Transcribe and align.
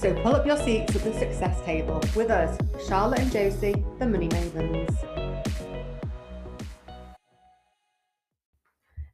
So 0.00 0.14
pull 0.22 0.36
up 0.36 0.46
your 0.46 0.56
seats 0.56 0.94
at 0.94 1.02
the 1.02 1.12
success 1.12 1.60
table 1.64 2.00
with 2.14 2.30
us, 2.30 2.56
Charlotte 2.88 3.18
and 3.20 3.32
Josie, 3.32 3.84
the 3.98 4.06
Money 4.06 4.28
Mavens. 4.28 4.96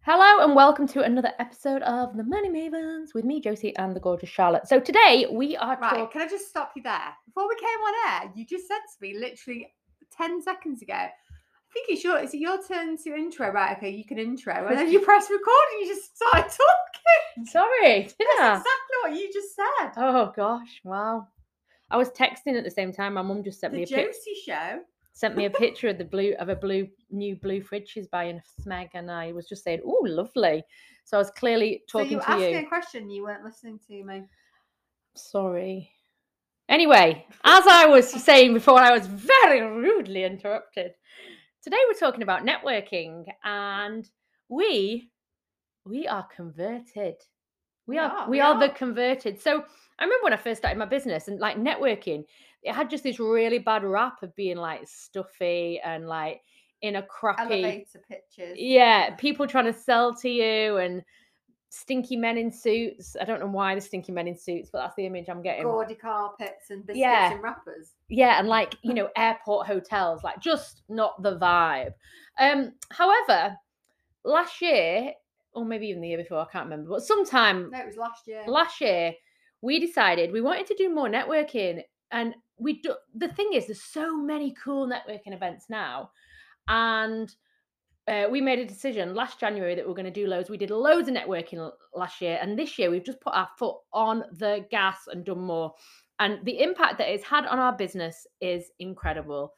Hello 0.02 0.44
and 0.44 0.54
welcome 0.54 0.86
to 0.88 1.02
another 1.02 1.32
episode 1.38 1.80
of 1.82 2.14
the 2.18 2.22
Money 2.24 2.50
Mavens 2.50 3.14
with 3.14 3.24
me, 3.24 3.40
Josie, 3.40 3.74
and 3.76 3.96
the 3.96 4.00
gorgeous 4.00 4.28
Charlotte. 4.28 4.68
So 4.68 4.78
today 4.78 5.26
we 5.32 5.56
are 5.56 5.78
Right, 5.80 5.90
talking. 5.90 6.08
can 6.12 6.20
I 6.20 6.28
just 6.28 6.48
stop 6.48 6.72
you 6.76 6.82
there? 6.82 7.14
Before 7.24 7.48
we 7.48 7.56
came 7.56 7.68
on 7.68 8.22
air, 8.22 8.32
you 8.34 8.44
just 8.44 8.68
said 8.68 8.76
to 8.80 8.96
me 9.00 9.18
literally 9.18 9.72
10 10.14 10.42
seconds 10.42 10.82
ago, 10.82 11.06
I 11.74 11.80
think 11.86 11.88
it's 11.88 12.04
your, 12.04 12.18
is 12.20 12.32
it 12.32 12.38
your 12.38 12.62
turn 12.62 12.96
to 12.98 13.14
intro? 13.16 13.50
Right, 13.50 13.76
okay, 13.76 13.90
you 13.90 14.04
can 14.04 14.16
intro. 14.18 14.54
And 14.68 14.78
then 14.78 14.92
you 14.92 15.00
press 15.04 15.28
record 15.28 15.64
and 15.72 15.80
you 15.88 15.92
just 15.92 16.16
started 16.16 16.42
talking. 16.48 17.46
Sorry, 17.46 18.02
did 18.04 18.14
That's 18.38 18.40
I? 18.40 18.48
exactly 18.50 18.96
what 19.02 19.12
you 19.14 19.32
just 19.32 19.56
said. 19.56 19.90
Oh 19.96 20.32
gosh, 20.36 20.80
wow. 20.84 21.26
I 21.90 21.96
was 21.96 22.10
texting 22.10 22.56
at 22.56 22.62
the 22.62 22.70
same 22.70 22.92
time. 22.92 23.14
My 23.14 23.22
mum 23.22 23.42
just 23.42 23.58
sent 23.58 23.72
the 23.72 23.78
me 23.78 23.82
a 23.82 23.86
pic- 23.88 24.14
show. 24.46 24.80
sent 25.14 25.36
me 25.36 25.46
a 25.46 25.50
picture 25.62 25.88
of 25.88 25.98
the 25.98 26.04
blue 26.04 26.34
of 26.38 26.48
a 26.48 26.54
blue 26.56 26.86
new 27.10 27.34
blue 27.36 27.60
fridge 27.60 27.88
she's 27.88 28.06
buying 28.06 28.40
Smeg, 28.64 28.90
and 28.94 29.10
I 29.10 29.32
was 29.32 29.48
just 29.48 29.64
saying, 29.64 29.80
"Oh, 29.84 30.00
lovely." 30.08 30.62
So 31.04 31.16
I 31.16 31.18
was 31.18 31.30
clearly 31.32 31.82
So 31.88 31.98
talking 31.98 32.12
you 32.12 32.20
to 32.20 32.30
asked 32.30 32.40
you. 32.40 32.56
a 32.58 32.64
question, 32.66 33.10
you 33.10 33.24
weren't 33.24 33.44
listening 33.44 33.80
to 33.88 34.04
me. 34.04 34.22
Sorry. 35.16 35.90
Anyway, 36.68 37.26
as 37.44 37.64
I 37.66 37.84
was 37.86 38.08
saying 38.08 38.54
before, 38.54 38.78
I 38.80 38.90
was 38.92 39.06
very 39.06 39.60
rudely 39.60 40.24
interrupted. 40.24 40.92
Today 41.64 41.78
we're 41.88 41.98
talking 41.98 42.22
about 42.22 42.44
networking, 42.44 43.24
and 43.42 44.06
we 44.50 45.08
we 45.86 46.06
are 46.06 46.26
converted. 46.36 47.14
We 47.86 47.96
are 47.96 48.10
are, 48.10 48.28
we 48.28 48.32
we 48.32 48.40
are 48.42 48.60
the 48.60 48.68
converted. 48.68 49.40
So 49.40 49.64
I 49.98 50.04
remember 50.04 50.24
when 50.24 50.34
I 50.34 50.36
first 50.36 50.60
started 50.60 50.78
my 50.78 50.84
business 50.84 51.28
and 51.28 51.40
like 51.40 51.56
networking, 51.56 52.24
it 52.62 52.74
had 52.74 52.90
just 52.90 53.02
this 53.02 53.18
really 53.18 53.60
bad 53.60 53.82
rap 53.82 54.22
of 54.22 54.36
being 54.36 54.58
like 54.58 54.86
stuffy 54.86 55.80
and 55.82 56.06
like 56.06 56.42
in 56.82 56.96
a 56.96 57.02
crappy 57.02 57.40
Elevator 57.40 58.02
pictures. 58.10 58.58
yeah, 58.58 59.14
people 59.16 59.46
trying 59.46 59.64
to 59.64 59.72
sell 59.72 60.14
to 60.16 60.28
you 60.28 60.76
and 60.76 61.02
stinky 61.74 62.16
men 62.16 62.38
in 62.38 62.50
suits. 62.50 63.16
I 63.20 63.24
don't 63.24 63.40
know 63.40 63.46
why 63.48 63.74
the 63.74 63.80
stinky 63.80 64.12
men 64.12 64.28
in 64.28 64.36
suits, 64.36 64.70
but 64.72 64.78
that's 64.78 64.94
the 64.96 65.06
image 65.06 65.28
I'm 65.28 65.42
getting. 65.42 65.64
Gaudy 65.64 65.94
carpets 65.94 66.70
and 66.70 66.86
biscuits 66.86 67.00
Yeah. 67.00 67.32
and 67.32 67.42
wrappers. 67.42 67.92
Yeah, 68.08 68.38
and 68.38 68.48
like, 68.48 68.76
you 68.82 68.94
know, 68.98 69.08
airport 69.16 69.66
hotels, 69.66 70.22
like 70.22 70.40
just 70.40 70.82
not 70.88 71.22
the 71.22 71.38
vibe. 71.38 71.92
Um, 72.38 72.72
however, 72.90 73.56
last 74.24 74.60
year, 74.60 75.12
or 75.52 75.64
maybe 75.64 75.86
even 75.88 76.02
the 76.02 76.08
year 76.08 76.18
before, 76.18 76.40
I 76.40 76.46
can't 76.50 76.64
remember, 76.66 76.90
but 76.90 77.02
sometime 77.04 77.70
No, 77.70 77.78
it 77.80 77.86
was 77.86 77.96
last 77.96 78.26
year. 78.26 78.44
last 78.46 78.80
year, 78.80 79.12
we 79.60 79.80
decided 79.80 80.32
we 80.32 80.40
wanted 80.40 80.66
to 80.66 80.74
do 80.76 80.92
more 80.94 81.08
networking. 81.08 81.82
And 82.10 82.34
we 82.58 82.80
do 82.82 82.94
the 83.14 83.28
thing 83.28 83.52
is, 83.54 83.66
there's 83.66 83.82
so 83.82 84.16
many 84.16 84.54
cool 84.62 84.86
networking 84.86 85.32
events 85.34 85.66
now. 85.68 86.10
And 86.68 87.34
uh, 88.06 88.26
we 88.30 88.40
made 88.40 88.58
a 88.58 88.66
decision 88.66 89.14
last 89.14 89.40
January 89.40 89.74
that 89.74 89.84
we 89.84 89.90
are 89.90 89.94
going 89.94 90.04
to 90.04 90.10
do 90.10 90.26
loads. 90.26 90.50
We 90.50 90.58
did 90.58 90.70
loads 90.70 91.08
of 91.08 91.14
networking 91.14 91.70
last 91.94 92.20
year, 92.20 92.38
and 92.40 92.58
this 92.58 92.78
year 92.78 92.90
we've 92.90 93.04
just 93.04 93.20
put 93.20 93.34
our 93.34 93.48
foot 93.58 93.76
on 93.92 94.24
the 94.32 94.66
gas 94.70 94.98
and 95.10 95.24
done 95.24 95.40
more. 95.40 95.72
And 96.18 96.44
the 96.44 96.60
impact 96.60 96.98
that 96.98 97.08
it's 97.08 97.24
had 97.24 97.46
on 97.46 97.58
our 97.58 97.76
business 97.76 98.26
is 98.40 98.70
incredible. 98.78 99.52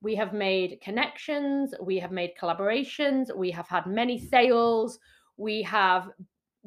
We 0.00 0.14
have 0.16 0.32
made 0.32 0.80
connections, 0.82 1.74
we 1.80 1.98
have 1.98 2.10
made 2.10 2.32
collaborations, 2.40 3.34
we 3.36 3.50
have 3.50 3.68
had 3.68 3.86
many 3.86 4.18
sales, 4.18 4.98
we 5.36 5.62
have 5.62 6.08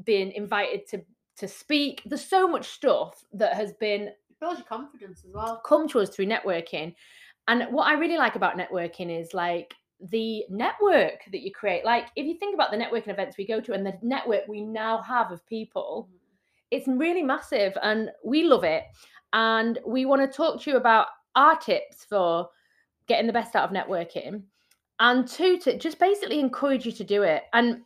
been 0.03 0.31
invited 0.31 0.87
to 0.89 1.01
to 1.37 1.47
speak. 1.49 2.01
There's 2.05 2.23
so 2.23 2.47
much 2.47 2.67
stuff 2.67 3.21
that 3.33 3.55
has 3.55 3.73
been 3.73 4.11
builds 4.39 4.59
your 4.59 4.67
confidence 4.67 5.23
as 5.27 5.33
well. 5.33 5.61
come 5.65 5.87
to 5.89 5.99
us 5.99 6.09
through 6.09 6.27
networking. 6.27 6.93
And 7.47 7.67
what 7.71 7.87
I 7.87 7.93
really 7.93 8.17
like 8.17 8.35
about 8.35 8.57
networking 8.57 9.19
is 9.19 9.33
like 9.33 9.73
the 9.99 10.43
network 10.49 11.21
that 11.31 11.41
you 11.41 11.51
create. 11.51 11.85
Like 11.85 12.07
if 12.15 12.25
you 12.25 12.37
think 12.37 12.53
about 12.53 12.71
the 12.71 12.77
networking 12.77 13.09
events 13.09 13.37
we 13.37 13.47
go 13.47 13.61
to 13.61 13.73
and 13.73 13.85
the 13.85 13.97
network 14.01 14.47
we 14.47 14.61
now 14.61 15.01
have 15.01 15.31
of 15.31 15.45
people, 15.47 16.07
mm-hmm. 16.09 16.17
it's 16.71 16.87
really 16.87 17.23
massive 17.23 17.77
and 17.81 18.09
we 18.23 18.43
love 18.43 18.63
it. 18.63 18.83
And 19.33 19.79
we 19.85 20.05
want 20.05 20.21
to 20.21 20.27
talk 20.27 20.61
to 20.61 20.71
you 20.71 20.77
about 20.77 21.07
our 21.35 21.57
tips 21.57 22.05
for 22.05 22.49
getting 23.07 23.27
the 23.27 23.33
best 23.33 23.55
out 23.55 23.69
of 23.69 23.75
networking 23.75 24.43
and 24.99 25.27
two 25.27 25.57
to 25.59 25.77
just 25.77 25.99
basically 25.99 26.39
encourage 26.39 26.85
you 26.85 26.91
to 26.93 27.03
do 27.03 27.23
it. 27.23 27.43
And 27.53 27.81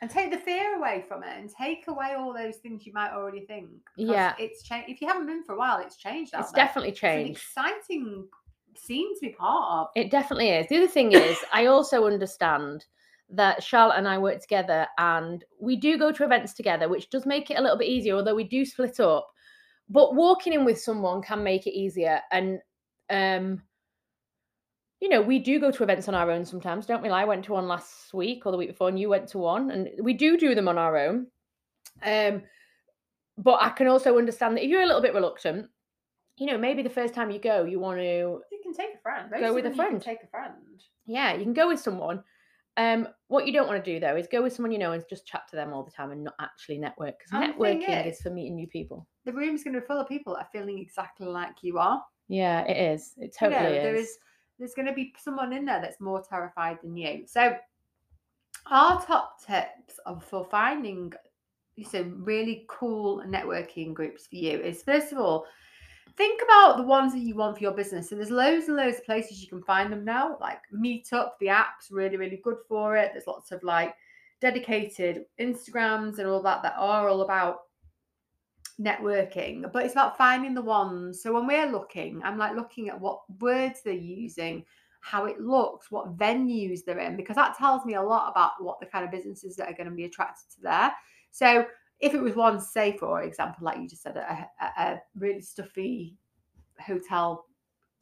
And 0.00 0.10
take 0.10 0.30
the 0.30 0.38
fear 0.38 0.76
away 0.76 1.04
from 1.06 1.22
it 1.22 1.36
and 1.36 1.50
take 1.50 1.88
away 1.88 2.14
all 2.16 2.32
those 2.32 2.56
things 2.56 2.86
you 2.86 2.92
might 2.92 3.10
already 3.12 3.44
think 3.46 3.68
Yeah. 3.96 4.34
It's 4.38 4.62
changed. 4.62 4.90
If 4.90 5.00
you 5.00 5.08
haven't 5.08 5.26
been 5.26 5.42
for 5.44 5.54
a 5.54 5.58
while, 5.58 5.78
it's 5.78 5.96
changed. 5.96 6.32
It's 6.34 6.52
there. 6.52 6.64
definitely 6.64 6.92
changed 6.92 7.40
It's 7.42 7.56
an 7.56 7.64
exciting 7.64 8.28
scene 8.76 9.14
to 9.14 9.20
be 9.20 9.30
part 9.30 9.80
of. 9.80 9.88
It 9.96 10.10
definitely 10.10 10.50
is. 10.50 10.66
The 10.68 10.78
other 10.78 10.88
thing 10.88 11.12
is, 11.12 11.38
I 11.52 11.66
also 11.66 12.06
understand 12.06 12.84
that 13.30 13.62
Charlotte 13.62 13.98
and 13.98 14.08
I 14.08 14.18
work 14.18 14.40
together 14.40 14.86
and 14.98 15.44
we 15.60 15.76
do 15.76 15.98
go 15.98 16.10
to 16.12 16.24
events 16.24 16.52
together, 16.52 16.88
which 16.88 17.10
does 17.10 17.26
make 17.26 17.50
it 17.50 17.58
a 17.58 17.62
little 17.62 17.78
bit 17.78 17.88
easier, 17.88 18.16
although 18.16 18.34
we 18.34 18.44
do 18.44 18.64
split 18.64 18.98
up. 19.00 19.28
But 19.88 20.14
walking 20.14 20.52
in 20.52 20.64
with 20.64 20.80
someone 20.80 21.22
can 21.22 21.42
make 21.42 21.66
it 21.66 21.78
easier. 21.78 22.20
And, 22.30 22.60
um, 23.08 23.62
you 25.00 25.08
know, 25.08 25.22
we 25.22 25.38
do 25.38 25.58
go 25.58 25.70
to 25.70 25.82
events 25.82 26.08
on 26.08 26.14
our 26.14 26.30
own 26.30 26.44
sometimes, 26.44 26.86
don't 26.86 27.02
we? 27.02 27.08
I 27.08 27.24
went 27.24 27.44
to 27.46 27.52
one 27.52 27.66
last 27.66 28.12
week 28.12 28.44
or 28.44 28.52
the 28.52 28.58
week 28.58 28.68
before, 28.68 28.88
and 28.88 28.98
you 28.98 29.08
went 29.08 29.28
to 29.28 29.38
one, 29.38 29.70
and 29.70 29.88
we 30.00 30.12
do 30.12 30.36
do 30.36 30.54
them 30.54 30.68
on 30.68 30.78
our 30.78 30.96
own. 30.96 31.26
Um, 32.02 32.42
but 33.38 33.58
I 33.62 33.70
can 33.70 33.86
also 33.86 34.18
understand 34.18 34.56
that 34.56 34.64
if 34.64 34.70
you're 34.70 34.82
a 34.82 34.86
little 34.86 35.02
bit 35.02 35.14
reluctant, 35.14 35.68
you 36.40 36.46
know, 36.46 36.56
maybe 36.58 36.82
the 36.82 36.88
first 36.90 37.12
time 37.14 37.30
you 37.30 37.38
go, 37.38 37.64
you 37.64 37.78
want 37.78 37.98
to 37.98 38.40
You 38.50 38.60
can 38.62 38.72
take 38.72 38.94
a 38.96 38.98
friend. 39.02 39.30
Go 39.38 39.52
with 39.54 39.66
a 39.66 39.68
you 39.68 39.74
friend. 39.76 40.00
Take 40.02 40.22
a 40.24 40.26
friend. 40.26 40.54
yeah, 41.06 41.34
you 41.34 41.44
can 41.44 41.52
go 41.52 41.68
with 41.68 41.78
someone. 41.80 42.24
Um, 42.76 43.08
what 43.28 43.46
you 43.46 43.52
don't 43.52 43.66
want 43.68 43.84
to 43.84 43.92
do 43.92 44.00
though 44.00 44.16
is 44.16 44.26
go 44.26 44.42
with 44.42 44.52
someone 44.54 44.72
you 44.72 44.78
know 44.78 44.92
and 44.92 45.04
just 45.10 45.26
chat 45.26 45.42
to 45.50 45.56
them 45.56 45.72
all 45.72 45.82
the 45.84 45.90
time 45.90 46.12
and 46.12 46.24
not 46.24 46.34
actually 46.40 46.78
network 46.78 47.18
because 47.18 47.32
And 47.32 47.52
the 47.54 47.58
thing 47.62 47.82
networking 47.82 48.06
is 48.06 48.16
is- 48.16 48.22
for 48.22 48.30
meeting 48.30 48.54
new 48.56 48.68
people. 48.68 49.06
The 49.26 49.32
room 49.34 49.54
is 49.54 49.62
going 49.64 49.74
to 49.74 49.80
be 49.80 49.86
full 49.86 49.98
of 50.00 50.08
people 50.08 50.34
that 50.34 50.44
are 50.46 50.48
feeling 50.50 50.78
exactly 50.78 51.26
like 51.26 51.56
you 51.62 51.78
are. 51.78 52.02
Yeah, 52.28 52.62
it 52.62 52.94
is. 52.94 53.12
It 53.18 53.24
You 53.42 53.48
totally 53.50 53.62
know, 53.62 53.72
is. 53.76 53.82
there 53.82 53.96
is 53.96 54.18
there's 54.58 54.72
going 54.74 54.86
to 54.86 54.94
be 54.94 55.12
someone 55.18 55.52
in 55.52 55.64
there 55.66 55.80
that's 55.82 56.00
more 56.00 56.22
terrified 56.26 56.78
than 56.82 56.96
you. 56.96 57.24
So 57.26 57.54
our 58.70 59.04
top 59.04 59.44
tips 59.44 59.98
of 60.06 60.24
for 60.24 60.44
finding 60.50 61.12
some 61.84 62.24
really 62.24 62.64
cool 62.68 63.22
networking 63.26 63.94
groups 63.94 64.26
for 64.26 64.36
you 64.36 64.58
is 64.60 64.82
first 64.82 65.12
of 65.12 65.18
all 65.18 65.44
think 66.16 66.42
about 66.42 66.76
the 66.76 66.82
ones 66.82 67.12
that 67.12 67.20
you 67.20 67.34
want 67.34 67.56
for 67.56 67.62
your 67.62 67.72
business. 67.72 68.08
So 68.08 68.16
there's 68.16 68.30
loads 68.30 68.68
and 68.68 68.76
loads 68.76 68.98
of 68.98 69.04
places 69.04 69.42
you 69.42 69.48
can 69.48 69.62
find 69.62 69.92
them 69.92 70.04
now, 70.04 70.36
like 70.40 70.58
Meetup, 70.74 71.30
the 71.40 71.48
app's 71.48 71.90
really, 71.90 72.16
really 72.16 72.40
good 72.42 72.58
for 72.68 72.96
it. 72.96 73.10
There's 73.12 73.26
lots 73.26 73.52
of 73.52 73.62
like 73.62 73.94
dedicated 74.40 75.24
Instagrams 75.40 76.18
and 76.18 76.26
all 76.26 76.42
that 76.42 76.62
that 76.62 76.74
are 76.76 77.08
all 77.08 77.22
about 77.22 77.60
networking, 78.80 79.70
but 79.72 79.84
it's 79.84 79.94
about 79.94 80.16
finding 80.16 80.54
the 80.54 80.62
ones. 80.62 81.22
So 81.22 81.32
when 81.32 81.46
we're 81.46 81.70
looking, 81.70 82.22
I'm 82.24 82.38
like 82.38 82.56
looking 82.56 82.88
at 82.88 82.98
what 82.98 83.20
words 83.40 83.82
they're 83.82 83.94
using, 83.94 84.64
how 85.02 85.26
it 85.26 85.40
looks, 85.40 85.90
what 85.90 86.16
venues 86.16 86.84
they're 86.84 86.98
in, 86.98 87.16
because 87.16 87.36
that 87.36 87.56
tells 87.56 87.84
me 87.84 87.94
a 87.94 88.02
lot 88.02 88.30
about 88.30 88.52
what 88.60 88.80
the 88.80 88.86
kind 88.86 89.04
of 89.04 89.10
businesses 89.10 89.56
that 89.56 89.68
are 89.68 89.74
going 89.74 89.88
to 89.88 89.94
be 89.94 90.04
attracted 90.04 90.50
to 90.54 90.60
there. 90.62 90.92
So 91.30 91.66
if 92.00 92.14
it 92.14 92.20
was 92.20 92.34
one, 92.34 92.60
say 92.60 92.96
for 92.96 93.22
example, 93.22 93.64
like 93.64 93.78
you 93.78 93.88
just 93.88 94.02
said, 94.02 94.16
a, 94.16 94.48
a, 94.60 94.82
a 94.82 95.02
really 95.18 95.40
stuffy 95.42 96.16
hotel 96.80 97.44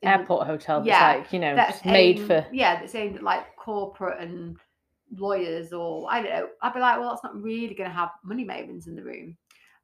Airport 0.03 0.47
hotel, 0.47 0.79
that's 0.79 0.87
yeah, 0.87 1.15
like 1.17 1.33
you 1.33 1.41
know, 1.41 1.57
that's 1.57 1.85
made 1.85 2.19
aimed- 2.19 2.27
for. 2.29 2.47
yeah, 2.53 2.79
that's 2.79 2.95
aimed 2.95 3.17
at 3.17 3.23
like 3.23 3.57
corporate 3.57 4.21
and 4.21 4.57
lawyers 5.17 5.73
or 5.73 6.07
I 6.11 6.23
don't 6.23 6.31
know. 6.31 6.49
I'd 6.63 6.75
be 6.75 6.81
like, 6.81 7.01
well, 7.01 7.11
that's 7.11 7.25
not 7.25 7.41
really 7.43 7.75
going 7.75 7.91
to 7.91 7.97
have 7.97 8.11
money 8.23 8.45
mavens 8.45 8.87
in 8.87 8.95
the 8.95 9.03
room. 9.03 9.37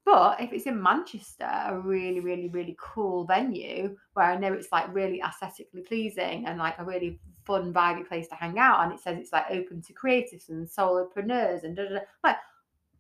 But 0.04 0.40
if 0.40 0.52
it's 0.52 0.66
in 0.66 0.80
Manchester, 0.82 1.48
a 1.50 1.78
really, 1.80 2.20
really, 2.20 2.48
really 2.48 2.76
cool 2.78 3.24
venue 3.24 3.96
where 4.12 4.26
I 4.26 4.36
know 4.36 4.52
it's 4.52 4.70
like 4.70 4.94
really 4.94 5.20
aesthetically 5.26 5.80
pleasing 5.80 6.46
and 6.46 6.58
like 6.58 6.78
a 6.78 6.84
really 6.84 7.18
fun, 7.44 7.72
vibey 7.72 8.06
place 8.06 8.28
to 8.28 8.34
hang 8.34 8.58
out, 8.58 8.84
and 8.84 8.92
it 8.92 9.00
says 9.00 9.18
it's 9.18 9.32
like 9.32 9.46
open 9.50 9.80
to 9.82 9.94
creatives 9.94 10.50
and 10.50 10.68
solopreneurs 10.68 11.64
and 11.64 11.74
da, 11.74 11.84
da, 11.84 11.94
da, 11.94 12.00
like 12.22 12.36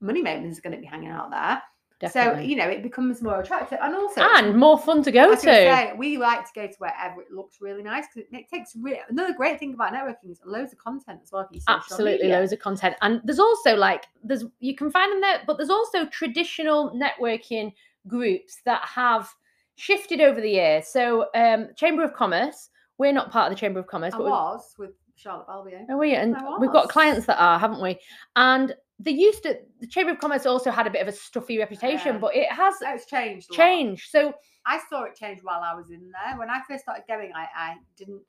money 0.04 0.22
mavens 0.22 0.52
is 0.52 0.60
going 0.60 0.74
to 0.74 0.80
be 0.80 0.86
hanging 0.86 1.10
out 1.10 1.30
there. 1.30 1.62
So 2.10 2.38
you 2.38 2.56
know 2.56 2.68
it 2.68 2.82
becomes 2.82 3.22
more 3.22 3.40
attractive, 3.40 3.78
and 3.80 3.94
also 3.94 4.20
and 4.20 4.56
more 4.56 4.78
fun 4.78 5.02
to 5.04 5.10
go 5.10 5.34
to. 5.34 5.40
say, 5.40 5.92
we 5.96 6.18
like 6.18 6.44
to 6.44 6.50
go 6.54 6.66
to 6.66 6.74
wherever 6.78 7.22
it 7.22 7.30
looks 7.30 7.58
really 7.60 7.82
nice 7.82 8.04
because 8.12 8.28
it, 8.30 8.36
it 8.40 8.48
takes 8.52 8.76
re- 8.76 9.00
another 9.08 9.32
great 9.32 9.58
thing 9.58 9.72
about 9.74 9.92
networking 9.92 10.30
is 10.30 10.40
loads 10.44 10.72
of 10.72 10.78
content 10.78 11.20
as 11.22 11.32
well. 11.32 11.46
For 11.46 11.54
your 11.54 11.62
social 11.62 11.74
absolutely 11.76 12.26
media. 12.26 12.40
loads 12.40 12.52
of 12.52 12.58
content 12.58 12.96
and 13.00 13.20
there's 13.24 13.38
also 13.38 13.74
like 13.74 14.06
there's 14.22 14.44
you 14.60 14.74
can 14.74 14.90
find 14.90 15.12
them 15.12 15.20
there 15.20 15.42
but 15.46 15.56
there's 15.56 15.70
also 15.70 16.04
traditional 16.06 16.90
networking 16.90 17.72
groups 18.06 18.58
that 18.66 18.82
have 18.84 19.30
shifted 19.76 20.20
over 20.20 20.40
the 20.40 20.50
years 20.50 20.86
so 20.88 21.26
um 21.34 21.68
chamber 21.74 22.04
of 22.04 22.12
commerce 22.12 22.68
we're 22.98 23.12
not 23.12 23.30
part 23.30 23.50
of 23.50 23.56
the 23.56 23.60
chamber 23.60 23.80
of 23.80 23.86
commerce 23.86 24.14
I 24.14 24.18
but 24.18 24.26
was 24.26 24.74
with 24.78 24.90
Charlotte 25.16 25.46
Balbier. 25.46 25.86
oh, 25.90 25.96
we 25.96 26.14
and 26.14 26.36
we've 26.60 26.72
got 26.72 26.88
clients 26.88 27.26
that 27.26 27.40
are 27.40 27.58
haven't 27.58 27.80
we 27.80 27.98
and 28.36 28.74
they 29.00 29.10
used 29.10 29.42
to 29.42 29.58
the 29.80 29.86
chamber 29.86 30.12
of 30.12 30.18
commerce 30.18 30.46
also 30.46 30.70
had 30.70 30.86
a 30.86 30.90
bit 30.90 31.02
of 31.02 31.08
a 31.08 31.12
stuffy 31.12 31.58
reputation 31.58 32.14
Yeah. 32.14 32.18
but 32.20 32.34
it 32.36 32.50
has 32.50 32.74
it's 32.82 33.06
changed. 33.06 33.50
changed 33.50 34.10
so 34.10 34.32
I 34.66 34.80
saw 34.88 35.02
it 35.04 35.14
change 35.14 35.40
while 35.42 35.60
I 35.60 35.74
was 35.74 35.90
in 35.90 36.10
there. 36.10 36.38
When 36.38 36.48
I 36.48 36.60
first 36.66 36.84
started 36.84 37.04
going, 37.06 37.32
I, 37.34 37.46
I 37.54 37.74
didn't 37.96 38.22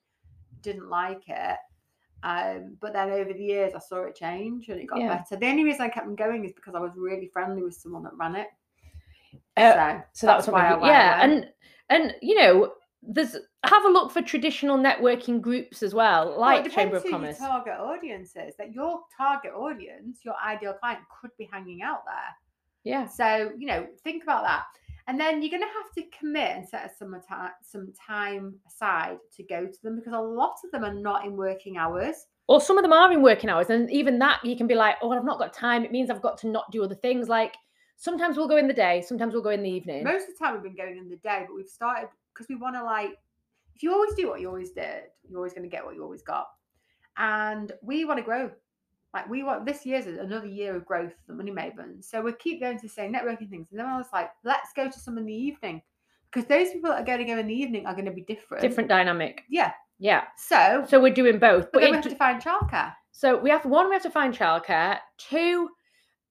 didn't 0.61 0.89
like 0.89 1.21
it. 1.27 1.57
Um, 2.23 2.75
but 2.81 2.91
then 2.91 3.09
over 3.11 3.31
the 3.31 3.43
years, 3.43 3.73
I 3.75 3.79
saw 3.79 4.03
it 4.03 4.15
change 4.15 4.67
and 4.69 4.79
it 4.81 4.87
got 4.87 4.99
Yeah. 4.99 5.17
better. 5.17 5.39
The 5.39 5.47
only 5.47 5.63
reason 5.63 5.81
I 5.83 5.89
kept 5.89 6.07
on 6.07 6.15
going 6.15 6.43
is 6.43 6.51
because 6.53 6.75
I 6.75 6.79
was 6.79 6.91
really 6.97 7.27
friendly 7.31 7.63
with 7.63 7.75
someone 7.75 8.03
that 8.03 8.17
ran 8.17 8.35
it. 8.35 8.47
uh, 9.57 9.71
so, 9.71 10.03
so 10.13 10.27
that 10.27 10.35
was 10.37 10.45
that's 10.45 10.53
why 10.53 10.67
I 10.67 10.73
I 10.73 10.87
yeah 10.87 11.23
and 11.23 11.47
and 11.89 12.15
you 12.21 12.35
know 12.35 12.73
there's 13.07 13.35
have 13.65 13.85
a 13.85 13.89
look 13.89 14.11
for 14.11 14.21
traditional 14.21 14.77
networking 14.77 15.41
groups 15.41 15.83
as 15.83 15.93
well 15.93 16.29
Well, 16.29 16.39
like 16.39 16.65
it 16.65 16.71
chamber 16.71 16.97
of 16.97 17.05
commerce 17.05 17.39
your 17.39 17.47
target 17.49 17.73
audience 17.79 18.29
is. 18.35 18.55
That 18.57 18.73
your 18.73 19.01
target 19.17 19.51
audience, 19.53 20.19
your 20.23 20.35
ideal 20.45 20.73
client, 20.73 20.99
could 21.21 21.31
be 21.37 21.47
hanging 21.51 21.81
out 21.81 22.01
there. 22.05 22.31
yeah 22.83 23.07
So 23.07 23.51
you 23.57 23.67
know, 23.67 23.87
think 24.03 24.23
about 24.23 24.43
that, 24.43 24.63
and 25.07 25.19
then 25.19 25.41
you're 25.41 25.51
going 25.51 25.61
to 25.61 25.67
have 25.67 25.91
to 25.97 26.17
commit 26.17 26.51
and 26.57 26.67
set 26.67 26.97
some 26.97 27.15
time 27.27 27.51
some 27.61 27.93
time 28.07 28.55
aside 28.67 29.17
to 29.35 29.43
go 29.43 29.65
to 29.65 29.83
them 29.83 29.95
because 29.97 30.13
a 30.13 30.19
lot 30.19 30.55
of 30.63 30.71
them 30.71 30.83
are 30.83 30.93
not 30.93 31.25
in 31.25 31.35
working 31.37 31.77
hours. 31.77 32.15
or 32.47 32.59
some 32.61 32.77
of 32.77 32.83
them 32.83 32.93
are 32.93 33.11
in 33.11 33.21
working 33.21 33.49
hours 33.49 33.69
and 33.69 33.89
even 33.91 34.19
that 34.19 34.39
you 34.43 34.55
can 34.55 34.67
be 34.67 34.75
like 34.75 34.95
oh 35.01 35.11
i've 35.11 35.25
not 35.25 35.39
got 35.39 35.51
time 35.53 35.83
it 35.83 35.91
means 35.91 36.09
i've 36.11 36.21
got 36.21 36.37
to 36.37 36.47
not 36.47 36.65
do 36.71 36.83
other 36.83 36.93
things 37.05 37.27
like 37.27 37.55
sometimes 37.97 38.37
we'll 38.37 38.47
go 38.47 38.57
in 38.57 38.67
the 38.67 38.73
day 38.73 39.01
sometimes 39.01 39.33
we'll 39.33 39.41
go 39.49 39.49
in 39.49 39.63
the 39.63 39.69
evening 39.69 40.03
Most 40.03 40.27
of 40.27 40.37
the 40.37 40.39
time, 40.45 40.53
we've 40.53 40.61
been 40.69 40.75
going 40.75 40.97
in 40.97 41.09
the 41.09 41.15
day, 41.17 41.39
but 41.47 41.55
we've 41.55 41.67
started 41.79 42.09
because 42.35 42.49
we 42.49 42.55
want 42.55 42.75
to 42.75 42.83
like. 42.83 43.17
If 43.75 43.83
you 43.83 43.91
always 43.91 44.13
do 44.13 44.29
what 44.29 44.39
you 44.39 44.47
always 44.47 44.71
did, 44.71 45.03
you're 45.27 45.37
always 45.37 45.53
going 45.53 45.69
to 45.69 45.75
get 45.75 45.85
what 45.85 45.95
you 45.95 46.03
always 46.03 46.21
got, 46.21 46.47
and 47.17 47.71
we 47.81 48.05
want 48.05 48.19
to 48.19 48.23
grow. 48.23 48.51
Like 49.13 49.29
we 49.29 49.43
want 49.43 49.65
this 49.65 49.85
year's 49.85 50.07
another 50.07 50.45
year 50.47 50.75
of 50.75 50.85
growth 50.85 51.13
for 51.25 51.31
the 51.31 51.37
Money 51.37 51.51
Mavens. 51.51 52.03
So 52.05 52.21
we 52.21 52.33
keep 52.33 52.59
going 52.59 52.77
to 52.77 52.83
the 52.83 52.89
same 52.89 53.13
networking 53.13 53.49
things, 53.49 53.67
and 53.71 53.79
then 53.79 53.85
I 53.85 53.97
was 53.97 54.07
like, 54.13 54.29
let's 54.43 54.73
go 54.75 54.89
to 54.89 54.99
some 54.99 55.17
in 55.17 55.25
the 55.25 55.33
evening 55.33 55.81
because 56.35 56.47
those 56.49 56.69
people 56.71 56.89
that 56.89 57.01
are 57.01 57.05
going 57.05 57.19
to 57.19 57.25
go 57.25 57.37
in 57.37 57.47
the 57.47 57.53
evening 57.53 57.85
are 57.85 57.93
going 57.93 58.05
to 58.05 58.11
be 58.11 58.21
different. 58.21 58.61
different 58.61 58.89
dynamic 58.89 59.43
Yeah. 59.49 59.71
yeah 59.99 60.23
So, 60.37 60.83
so 60.87 60.99
we're 60.99 61.13
doing 61.13 61.39
both 61.39 61.71
but 61.71 61.73
but 61.73 61.81
then 61.81 61.91
we 61.91 61.95
have 61.95 62.05
to 62.09 62.15
find 62.15 62.41
childcare. 62.41 62.93
so 63.11 63.37
we 63.37 63.49
have 63.49 63.65
one 63.65 63.87
we 63.87 63.95
have 63.95 64.03
to 64.03 64.09
find 64.09 64.33
childcare 64.37 64.99
two 65.17 65.69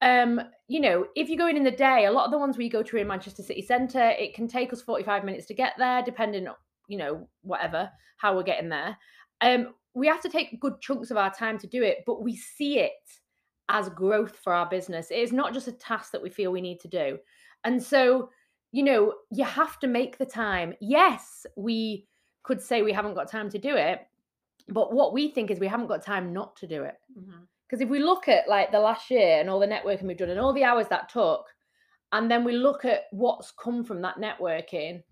um 0.03 0.41
you 0.69 0.81
know 0.81 1.07
if 1.15 1.29
you 1.29 1.37
go 1.37 1.47
in 1.47 1.57
in 1.57 1.65
the 1.65 1.71
day 1.71 2.05
a 2.07 2.11
lot 2.11 2.25
of 2.25 2.31
the 2.31 2.39
ones 2.39 2.57
we 2.57 2.69
go 2.69 2.83
to 2.83 2.97
in 2.97 3.07
manchester 3.07 3.43
city 3.43 3.63
centre 3.63 4.11
it 4.11 4.35
can 4.35 4.49
take 4.49 4.73
us 4.73 4.83
45 4.83 5.25
minutes 5.25 5.47
to 5.47 5.55
get 5.55 5.75
there 5.79 6.03
depending 6.03 6.47
you 6.89 6.99
know 6.99 7.29
whatever 7.43 7.91
how 8.17 8.35
we're 8.35 8.43
getting 8.43 8.69
there. 8.69 8.97
Um 9.41 9.75
we 9.95 10.09
have 10.09 10.23
to 10.23 10.29
take 10.29 10.61
good 10.61 10.81
chunks 10.81 11.11
of 11.11 11.17
our 11.17 11.33
time 11.33 11.59
to 11.59 11.67
do 11.67 11.83
it 11.83 11.99
but 12.07 12.23
we 12.23 12.37
see 12.37 12.79
it 12.79 12.93
as 13.69 13.89
growth 13.91 14.37
for 14.43 14.53
our 14.53 14.69
business. 14.69 15.11
It 15.11 15.19
is 15.19 15.33
not 15.33 15.55
just 15.55 15.69
a 15.69 15.73
task 15.73 16.13
that 16.13 16.23
we 16.23 16.29
feel 16.29 16.53
we 16.53 16.61
need 16.61 16.81
to 16.81 16.89
do. 16.89 17.19
And 17.65 17.83
so 17.83 18.31
you 18.73 18.83
know 18.83 19.15
you 19.31 19.45
have 19.45 19.79
to 19.81 19.87
make 19.87 20.19
the 20.19 20.27
time. 20.27 20.75
Yes 20.81 21.47
we 21.57 22.07
could 22.43 22.61
say 22.61 22.83
we 22.83 22.93
haven't 22.93 23.15
got 23.15 23.31
time 23.31 23.51
to 23.51 23.59
do 23.59 23.75
it 23.77 24.01
but 24.69 24.95
what 24.95 25.13
we 25.13 25.29
think 25.29 25.51
is 25.51 25.61
we 25.61 25.67
haven't 25.67 25.87
got 25.87 26.03
time 26.03 26.33
not 26.33 26.57
to 26.57 26.67
do 26.67 26.83
it 26.85 26.97
because 27.75 27.83
if 27.83 27.91
we 27.91 27.99
look 27.99 28.29
at 28.29 28.49
like 28.49 28.71
the 28.71 28.79
last 28.79 29.11
year 29.11 29.41
and 29.41 29.51
all 29.51 29.59
the 29.59 29.67
networking 29.67 30.03
we've 30.05 30.17
done 30.17 30.31
and 30.31 30.39
all 30.39 30.53
the 30.53 30.63
hours 30.63 30.87
that 30.91 31.09
took, 31.09 31.47
and 32.13 32.31
then 32.31 32.45
we 32.45 32.53
look 32.53 32.85
at 32.85 33.07
what's 33.11 33.51
come 33.51 33.83
from 33.83 34.01
that 34.01 34.17
networking, 34.17 35.03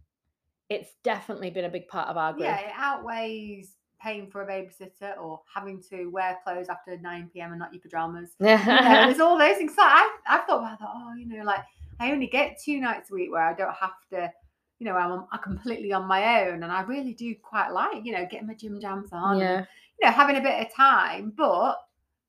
it's 0.69 0.91
definitely 1.03 1.51
been 1.51 1.65
a 1.65 1.69
big 1.69 1.89
part 1.89 2.07
of 2.07 2.17
our 2.17 2.33
growth. 2.33 2.45
Yeah, 2.45 2.61
it 2.61 2.73
outweighs 2.77 3.75
paying 4.01 4.31
for 4.31 4.43
a 4.43 4.47
babysitter 4.47 5.19
or 5.21 5.41
having 5.53 5.83
to 5.91 6.07
wear 6.07 6.39
clothes 6.45 6.69
after 6.69 6.97
9 6.97 7.31
p.m. 7.33 7.51
and 7.51 7.59
not 7.59 7.75
your 7.75 7.83
pajamas. 7.83 8.31
You 8.39 8.47
know, 8.47 9.07
there's 9.07 9.19
all 9.19 9.37
those 9.37 9.57
things. 9.57 9.75
So 9.75 9.83
I, 9.83 10.19
I've 10.29 10.45
thought 10.45 10.61
about 10.61 10.79
that. 10.79 10.89
Oh, 10.89 11.15
you 11.19 11.27
know, 11.27 11.43
like 11.43 11.65
I 11.99 12.13
only 12.13 12.29
get 12.29 12.61
two 12.65 12.79
nights 12.79 13.11
a 13.11 13.15
week 13.15 13.33
where 13.33 13.43
I 13.43 13.55
don't 13.55 13.75
have 13.75 13.91
to, 14.11 14.31
you 14.79 14.87
know, 14.87 14.95
I'm, 14.95 15.25
I'm 15.33 15.41
completely 15.41 15.93
on 15.93 16.07
my 16.07 16.47
own. 16.47 16.63
And 16.63 16.71
I 16.71 16.83
really 16.83 17.13
do 17.13 17.35
quite 17.43 17.71
like, 17.71 18.05
you 18.05 18.13
know, 18.13 18.25
getting 18.31 18.47
my 18.47 18.55
gym 18.55 18.81
jams 18.81 19.09
on. 19.13 19.33
and, 19.33 19.41
yeah, 19.41 19.65
you 20.01 20.07
know, 20.07 20.13
having 20.13 20.37
a 20.37 20.41
bit 20.41 20.65
of 20.65 20.73
time. 20.73 21.33
But 21.37 21.79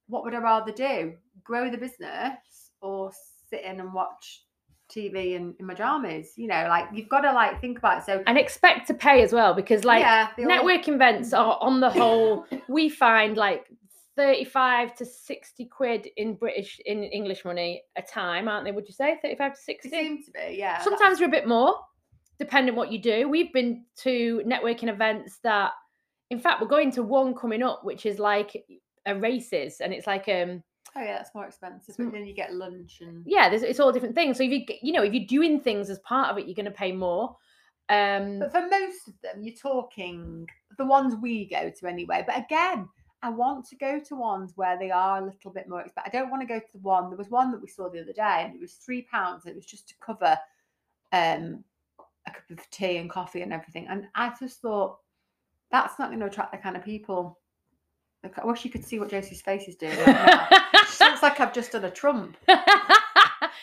what 0.07 0.23
would 0.23 0.33
I 0.33 0.39
rather 0.39 0.71
do? 0.71 1.13
Grow 1.43 1.69
the 1.69 1.77
business 1.77 2.71
or 2.81 3.11
sit 3.49 3.63
in 3.63 3.79
and 3.79 3.93
watch 3.93 4.43
TV 4.93 5.35
and 5.35 5.55
in 5.59 5.65
my 5.65 5.73
jammies? 5.73 6.27
You 6.35 6.47
know, 6.47 6.65
like 6.69 6.85
you've 6.93 7.09
got 7.09 7.21
to 7.21 7.31
like 7.33 7.59
think 7.61 7.77
about 7.79 7.99
it. 7.99 8.05
So, 8.05 8.23
and 8.27 8.37
expect 8.37 8.87
to 8.87 8.93
pay 8.93 9.23
as 9.23 9.33
well 9.33 9.53
because 9.53 9.83
like 9.83 10.01
yeah, 10.01 10.29
they 10.37 10.43
all- 10.43 10.49
networking 10.49 10.95
events 10.95 11.33
are 11.33 11.57
on 11.61 11.79
the 11.79 11.89
whole 11.89 12.45
we 12.67 12.89
find 12.89 13.37
like 13.37 13.65
35 14.15 14.93
to 14.95 15.05
60 15.05 15.65
quid 15.65 16.07
in 16.17 16.35
british 16.35 16.79
in 16.85 17.03
english 17.03 17.43
money 17.43 17.81
a 17.95 18.01
time 18.03 18.47
aren't 18.47 18.63
they 18.63 18.71
would 18.71 18.87
you 18.87 18.93
say 18.93 19.17
35 19.23 19.53
to 19.53 19.59
They 19.65 19.73
60 19.73 19.89
seem 19.89 20.23
to 20.23 20.31
be, 20.31 20.55
yeah. 20.55 20.79
sometimes 20.83 21.17
they're 21.17 21.27
a 21.27 21.31
bit 21.31 21.47
more 21.47 21.73
depending 22.37 22.75
what 22.75 22.91
you 22.91 22.99
do 23.01 23.27
we've 23.27 23.51
been 23.51 23.85
to 24.01 24.43
networking 24.45 24.87
events 24.87 25.39
that 25.43 25.71
in 26.29 26.37
fact 26.39 26.61
we're 26.61 26.67
going 26.67 26.91
to 26.91 27.01
one 27.01 27.33
coming 27.33 27.63
up 27.63 27.83
which 27.83 28.05
is 28.05 28.19
like 28.19 28.63
a 29.05 29.15
races 29.15 29.81
and 29.81 29.93
it's 29.93 30.07
like 30.07 30.27
um 30.29 30.63
Oh 30.95 31.01
yeah, 31.01 31.17
that's 31.17 31.33
more 31.33 31.47
expensive. 31.47 31.95
But 31.97 32.11
then 32.11 32.27
you 32.27 32.33
get 32.35 32.53
lunch 32.53 32.99
and 33.01 33.23
yeah 33.25 33.49
there's, 33.49 33.63
it's 33.63 33.79
all 33.79 33.91
different 33.91 34.15
things 34.15 34.37
so 34.37 34.43
if 34.43 34.51
you 34.51 34.63
you 34.81 34.93
know 34.93 35.03
if 35.03 35.13
you're 35.13 35.25
doing 35.25 35.59
things 35.59 35.89
as 35.89 35.99
part 35.99 36.29
of 36.29 36.37
it 36.37 36.45
you're 36.45 36.55
going 36.55 36.65
to 36.65 36.71
pay 36.71 36.91
more 36.91 37.35
um 37.89 38.39
But 38.39 38.51
for 38.51 38.61
most 38.61 39.07
of 39.07 39.13
them, 39.21 39.43
you're 39.43 39.55
talking 39.55 40.47
the 40.77 40.85
ones 40.85 41.15
we 41.21 41.45
go 41.45 41.69
to 41.69 41.87
anyway. 41.87 42.23
But 42.25 42.37
again, 42.37 42.87
I 43.21 43.29
want 43.29 43.65
to 43.67 43.75
go 43.75 43.99
to 43.99 44.15
ones 44.15 44.53
where 44.55 44.77
they 44.79 44.89
are 44.89 45.19
a 45.19 45.25
little 45.25 45.51
bit 45.51 45.67
more 45.67 45.81
expensive. 45.81 46.11
I 46.13 46.17
don't 46.17 46.29
want 46.29 46.41
to 46.41 46.47
go 46.47 46.59
to 46.59 46.71
the 46.73 46.79
one. 46.79 47.09
There 47.09 47.17
was 47.17 47.29
one 47.29 47.51
that 47.51 47.61
we 47.61 47.67
saw 47.67 47.89
the 47.89 48.01
other 48.01 48.13
day, 48.13 48.43
and 48.45 48.55
it 48.55 48.61
was 48.61 48.73
three 48.73 49.01
pounds. 49.03 49.45
It 49.45 49.55
was 49.55 49.65
just 49.65 49.87
to 49.89 49.95
cover 49.99 50.37
um 51.11 51.63
a 52.25 52.31
cup 52.31 52.49
of 52.51 52.69
tea 52.69 52.97
and 52.97 53.09
coffee 53.09 53.41
and 53.41 53.53
everything. 53.53 53.87
And 53.89 54.07
I 54.15 54.33
just 54.39 54.61
thought 54.61 54.99
that's 55.71 55.99
not 55.99 56.09
going 56.09 56.21
to 56.21 56.27
attract 56.27 56.53
the 56.53 56.57
kind 56.57 56.77
of 56.77 56.85
people. 56.85 57.39
Look, 58.23 58.39
I 58.39 58.45
wish 58.45 58.63
you 58.63 58.71
could 58.71 58.85
see 58.85 58.99
what 58.99 59.09
Josie's 59.09 59.41
face 59.41 59.67
is 59.67 59.75
doing. 59.75 59.97
Right 59.97 60.61
she 60.89 61.03
looks 61.03 61.21
like 61.23 61.39
I've 61.39 61.53
just 61.53 61.71
done 61.71 61.85
a 61.85 61.91
trump. 61.91 62.37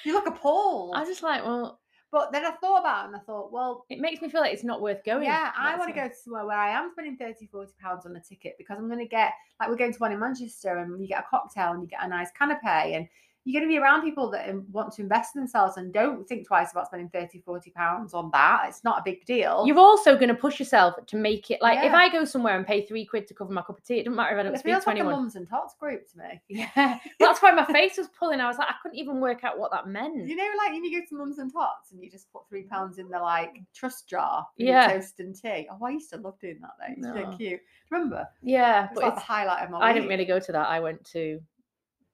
You 0.05 0.14
look 0.14 0.26
appalled. 0.26 0.95
i 0.95 1.00
was 1.00 1.09
just 1.09 1.23
like 1.23 1.45
well 1.45 1.79
But 2.12 2.33
then 2.33 2.45
I 2.47 2.52
thought 2.52 2.81
about 2.81 3.05
it 3.05 3.09
and 3.09 3.17
I 3.17 3.21
thought, 3.21 3.52
well, 3.52 3.85
it 3.88 4.00
makes 4.00 4.21
me 4.23 4.29
feel 4.29 4.40
like 4.40 4.52
it's 4.52 4.64
not 4.64 4.81
worth 4.81 5.05
going 5.05 5.25
yeah, 5.25 5.52
I 5.57 5.76
want 5.76 5.95
to 5.95 6.00
go 6.00 6.09
somewhere 6.25 6.47
where 6.47 6.57
I 6.57 6.71
am 6.71 6.90
spending 6.93 7.17
30, 7.17 7.47
40 7.47 7.73
pounds 7.81 8.07
on 8.07 8.17
a 8.17 8.21
ticket 8.21 8.55
because 8.59 8.79
I'm 8.79 8.88
going 8.88 8.99
to 9.00 9.07
get, 9.09 9.33
like, 9.61 9.69
we're 9.69 9.76
going 9.76 9.93
to 9.93 9.99
one 9.99 10.12
in 10.12 10.19
Manchester 10.19 10.79
and 10.79 11.00
you 11.00 11.07
get 11.09 11.21
a 11.21 11.26
cocktail 11.31 11.73
and 11.73 11.83
you 11.83 11.88
get 11.88 12.02
a 12.02 12.09
nice 12.09 12.31
canapé 12.40 12.97
and 12.97 13.09
you're 13.45 13.59
going 13.59 13.69
to 13.69 13.73
be 13.73 13.79
around 13.79 14.03
people 14.03 14.31
that 14.31 14.55
want 14.71 14.93
to 14.93 15.03
invest 15.03 15.35
in 15.35 15.41
themselves 15.41 15.79
and 15.79 15.93
don't 15.95 16.29
think 16.29 16.47
twice 16.47 16.73
about 16.73 16.87
spending 16.87 17.09
30, 17.09 17.41
40 17.41 17.71
pounds 17.71 18.13
on 18.13 18.31
that. 18.33 18.67
It's 18.69 18.85
not 18.85 18.99
a 18.99 19.03
big 19.03 19.25
deal. 19.25 19.65
You're 19.67 19.79
also 19.79 20.15
going 20.15 20.29
to 20.29 20.35
push 20.35 20.59
yourself 20.59 20.95
to 21.07 21.17
make 21.17 21.51
it 21.51 21.63
like 21.63 21.83
if 21.85 21.93
I 21.95 22.11
go 22.11 22.25
somewhere 22.27 22.57
and 22.57 22.67
pay 22.67 22.85
three 22.85 23.07
quid 23.07 23.27
to 23.29 23.35
cover 23.35 23.53
my 23.53 23.63
cup 23.63 23.79
of 23.79 23.85
tea, 23.85 23.99
it 23.99 24.05
doesn't 24.05 24.17
matter 24.17 24.35
if 24.35 24.41
I 24.41 24.43
don't 24.43 24.55
it 24.55 24.59
speak 24.59 24.73
feels 24.75 24.85
to 24.85 24.91
like 24.91 25.01
a 25.01 25.05
mums 25.05 25.37
and 25.37 25.49
tots 25.49 25.75
group 25.81 26.07
to 26.13 26.19
me. 26.19 26.41
Yeah, 26.49 26.99
that's 27.19 27.41
why 27.41 27.53
my 27.53 27.65
face 27.65 27.97
was 27.97 28.09
pulling. 28.09 28.41
I 28.41 28.47
was 28.47 28.59
like, 28.59 28.69
I 28.69 28.75
couldn't 28.83 28.99
even 28.99 29.21
work 29.21 29.43
out 29.43 29.59
what 29.59 29.71
that 29.73 29.89
meant. 29.89 30.29
You 30.29 30.37
know, 30.37 30.49
like 30.59 30.73
when 30.73 30.85
you 30.85 31.01
go 31.01 31.07
to 31.09 31.15
mums 31.17 31.39
and 31.39 31.51
tots 31.53 31.93
and 31.93 32.03
you 32.03 32.11
just 32.11 32.31
put 32.33 32.47
three 32.49 32.65
pounds 32.65 32.99
in 32.99 33.09
the 33.09 33.19
like 33.19 33.57
trust 33.75 34.07
jar 34.07 34.47
Yeah. 34.59 34.87
toast 34.93 35.19
and 35.21 35.35
tea. 35.35 35.67
Oh, 35.73 35.85
I 35.85 35.91
used 35.91 36.11
to 36.11 36.19
love 36.19 36.39
doing 36.41 36.59
that 36.61 36.73
though. 36.79 36.95
It's 36.97 37.31
so 37.31 37.37
cute. 37.39 37.61
Remember? 37.91 38.29
Yeah, 38.43 38.85
It's 38.85 38.95
but 38.95 39.05
like 39.05 39.15
the 39.15 39.21
highlight 39.21 39.65
of 39.65 39.71
my 39.71 39.79
I 39.81 39.93
didn't 39.95 40.09
really 40.09 40.27
go 40.27 40.39
to 40.39 40.53
that. 40.53 40.69
I 40.69 40.79
went 40.81 41.03
to 41.13 41.41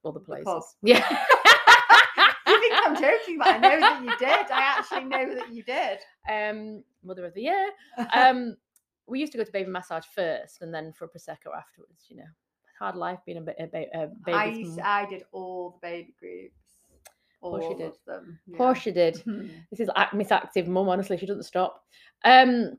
other 0.06 0.20
The 0.20 0.24
places. 0.24 0.76
Yeah. 0.82 0.98
you 2.46 2.60
think 2.60 2.74
I'm 2.84 2.94
joking, 2.94 3.38
but 3.38 3.48
I 3.48 3.58
know 3.58 3.80
that 3.80 4.02
you 4.02 4.16
did. 4.18 4.50
I 4.50 4.76
actually 4.78 5.04
know 5.04 5.34
that 5.34 5.52
you 5.52 5.62
did. 5.62 5.98
um, 6.30 6.84
mother 7.04 7.24
of 7.26 7.34
the 7.34 7.42
year. 7.42 7.70
Um, 8.14 8.56
we 9.08 9.20
used 9.20 9.32
to 9.32 9.38
go 9.38 9.44
to 9.44 9.52
baby 9.52 9.70
massage 9.70 10.04
first, 10.14 10.62
and 10.62 10.74
then 10.74 10.92
for 10.92 11.04
a 11.04 11.08
prosecco 11.08 11.56
afterwards. 11.56 12.06
You 12.08 12.16
know, 12.16 12.24
hard 12.78 12.96
life 12.96 13.20
being 13.24 13.38
a 13.38 13.40
bit 13.40 13.56
a, 13.60 13.66
ba- 13.66 13.86
a 13.94 14.06
baby. 14.24 14.36
I 14.36 14.44
used, 14.46 14.80
I 14.80 15.06
did 15.06 15.22
all 15.32 15.78
the 15.80 15.86
baby 15.86 16.14
groups. 16.18 16.54
All 17.40 17.56
of 17.56 17.78
did. 17.78 17.92
them. 18.06 18.38
Of 18.50 18.58
course 18.58 18.84
you 18.86 18.92
did. 18.92 19.22
This 19.70 19.80
is 19.80 19.90
Miss 20.12 20.32
Active 20.32 20.66
Mum. 20.66 20.88
Honestly, 20.88 21.16
she 21.16 21.26
doesn't 21.26 21.44
stop. 21.44 21.84
Um. 22.24 22.78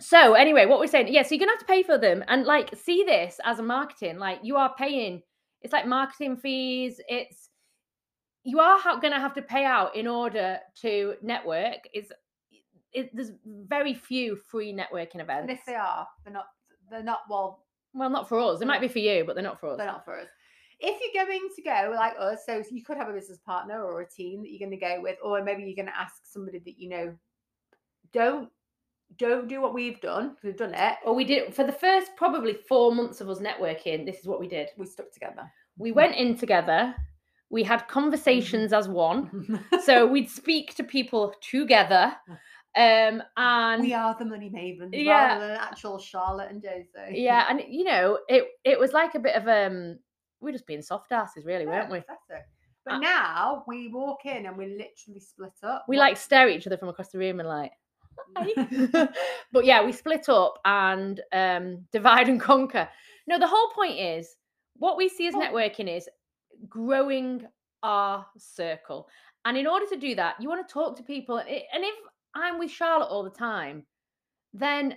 So 0.00 0.34
anyway, 0.34 0.66
what 0.66 0.80
we're 0.80 0.86
saying, 0.86 1.08
yeah. 1.08 1.22
So 1.22 1.34
you're 1.34 1.40
gonna 1.40 1.52
have 1.52 1.60
to 1.60 1.64
pay 1.66 1.82
for 1.82 1.98
them, 1.98 2.24
and 2.28 2.44
like 2.44 2.74
see 2.74 3.04
this 3.04 3.38
as 3.44 3.58
a 3.58 3.62
marketing. 3.62 4.18
Like 4.18 4.40
you 4.42 4.56
are 4.56 4.74
paying. 4.76 5.22
It's 5.62 5.72
like 5.72 5.86
marketing 5.86 6.36
fees. 6.36 7.00
It's 7.08 7.48
you 8.44 8.60
are 8.60 8.78
ha- 8.78 8.98
going 9.00 9.12
to 9.12 9.18
have 9.20 9.34
to 9.34 9.42
pay 9.42 9.64
out 9.64 9.94
in 9.96 10.06
order 10.06 10.58
to 10.82 11.14
network. 11.22 11.78
Is 11.92 12.12
it, 12.92 13.10
there's 13.14 13.32
very 13.44 13.92
few 13.94 14.36
free 14.36 14.72
networking 14.72 15.14
And 15.20 15.22
events. 15.22 15.52
if 15.52 15.60
they 15.66 15.74
are, 15.74 16.06
they're 16.24 16.32
not. 16.32 16.46
They're 16.90 17.02
not. 17.02 17.20
Well, 17.28 17.66
Well, 17.92 18.08
not 18.10 18.28
for 18.28 18.38
us. 18.38 18.58
They 18.60 18.64
might 18.66 18.80
be 18.80 18.88
for 18.88 19.00
you, 19.00 19.24
but 19.26 19.34
they're 19.34 19.44
not 19.44 19.60
for 19.60 19.70
us. 19.70 19.76
they're 19.78 19.86
not 19.86 20.04
for 20.04 20.18
us. 20.18 20.28
If 20.80 20.98
you're 21.12 21.24
going 21.26 21.48
to 21.56 21.62
go 21.62 21.92
like 21.94 22.14
us, 22.18 22.46
so 22.46 22.62
you 22.70 22.84
could 22.84 22.96
have 22.96 23.08
a 23.08 23.12
business 23.12 23.38
partner 23.44 23.82
or 23.84 24.00
a 24.00 24.08
team 24.08 24.42
that 24.42 24.50
you're 24.50 24.66
going 24.66 24.78
to 24.78 24.84
go 24.84 25.00
with, 25.02 25.16
or 25.22 25.42
maybe 25.42 25.64
you're 25.64 25.74
going 25.74 25.92
to 25.92 25.98
ask 26.00 26.14
somebody 26.24 26.60
that 26.60 26.78
you 26.78 26.88
know. 26.88 27.14
Don't 28.12 28.48
don't 29.16 29.48
do 29.48 29.60
what 29.60 29.74
we've 29.74 30.00
done. 30.00 30.36
We've 30.42 30.56
done 30.56 30.74
it. 30.74 30.94
Or 31.04 31.14
we 31.14 31.24
did 31.24 31.54
for 31.54 31.64
the 31.64 31.72
first 31.72 32.10
probably 32.16 32.54
four 32.68 32.94
months 32.94 33.20
of 33.20 33.28
us 33.28 33.38
networking. 33.38 34.04
This 34.06 34.18
is 34.20 34.26
what 34.26 34.40
we 34.40 34.48
did. 34.48 34.68
We 34.76 34.86
stuck 34.86 35.10
together. 35.12 35.50
We 35.78 35.92
went 35.92 36.14
in 36.16 36.36
together. 36.36 36.94
We 37.50 37.62
had 37.62 37.88
conversations 37.88 38.72
as 38.72 38.88
one. 38.88 39.64
So 39.84 40.06
we'd 40.06 40.28
speak 40.30 40.74
to 40.76 40.84
people 40.84 41.32
together. 41.40 42.14
Um, 42.76 43.22
and 43.36 43.82
we 43.82 43.94
are 43.94 44.14
the 44.18 44.26
money 44.26 44.50
mavens 44.50 44.90
Yeah. 44.92 45.28
rather 45.34 45.48
than 45.48 45.56
actual 45.56 45.98
Charlotte 45.98 46.50
and 46.50 46.62
Josie. 46.62 47.12
yeah, 47.18 47.46
and 47.48 47.62
you 47.66 47.82
know, 47.84 48.18
it 48.28 48.44
it 48.64 48.78
was 48.78 48.92
like 48.92 49.14
a 49.14 49.18
bit 49.18 49.34
of 49.34 49.48
um, 49.48 49.98
we're 50.40 50.52
just 50.52 50.66
being 50.66 50.82
soft 50.82 51.10
asses, 51.10 51.44
really, 51.46 51.64
Yeah, 51.64 51.70
weren't 51.70 51.90
we? 51.90 52.02
But 52.84 52.94
Uh, 52.94 52.98
now 52.98 53.64
we 53.66 53.88
walk 53.88 54.26
in 54.26 54.46
and 54.46 54.56
we 54.56 54.66
literally 54.66 55.18
split 55.20 55.52
up. 55.62 55.86
We 55.88 55.98
like 55.98 56.16
stare 56.18 56.48
at 56.48 56.54
each 56.56 56.66
other 56.66 56.76
from 56.76 56.88
across 56.90 57.08
the 57.08 57.18
room 57.18 57.40
and 57.40 57.48
like. 57.48 57.72
but 59.52 59.64
yeah, 59.64 59.84
we 59.84 59.92
split 59.92 60.28
up 60.28 60.58
and 60.64 61.20
um, 61.32 61.84
divide 61.92 62.28
and 62.28 62.40
conquer. 62.40 62.88
No, 63.26 63.38
the 63.38 63.46
whole 63.46 63.68
point 63.70 63.98
is 63.98 64.36
what 64.76 64.96
we 64.96 65.08
see 65.08 65.26
as 65.28 65.34
Oh. 65.34 65.40
networking 65.40 65.88
is 65.94 66.08
growing 66.68 67.46
our 67.82 68.26
circle. 68.36 69.08
And 69.44 69.56
in 69.56 69.66
order 69.66 69.86
to 69.86 69.96
do 69.96 70.14
that, 70.16 70.40
you 70.40 70.48
want 70.48 70.66
to 70.66 70.72
talk 70.72 70.96
to 70.96 71.02
people. 71.02 71.38
And 71.38 71.48
if 71.48 71.94
I'm 72.34 72.58
with 72.58 72.70
Charlotte 72.70 73.06
all 73.06 73.22
the 73.22 73.30
time, 73.30 73.84
then 74.52 74.96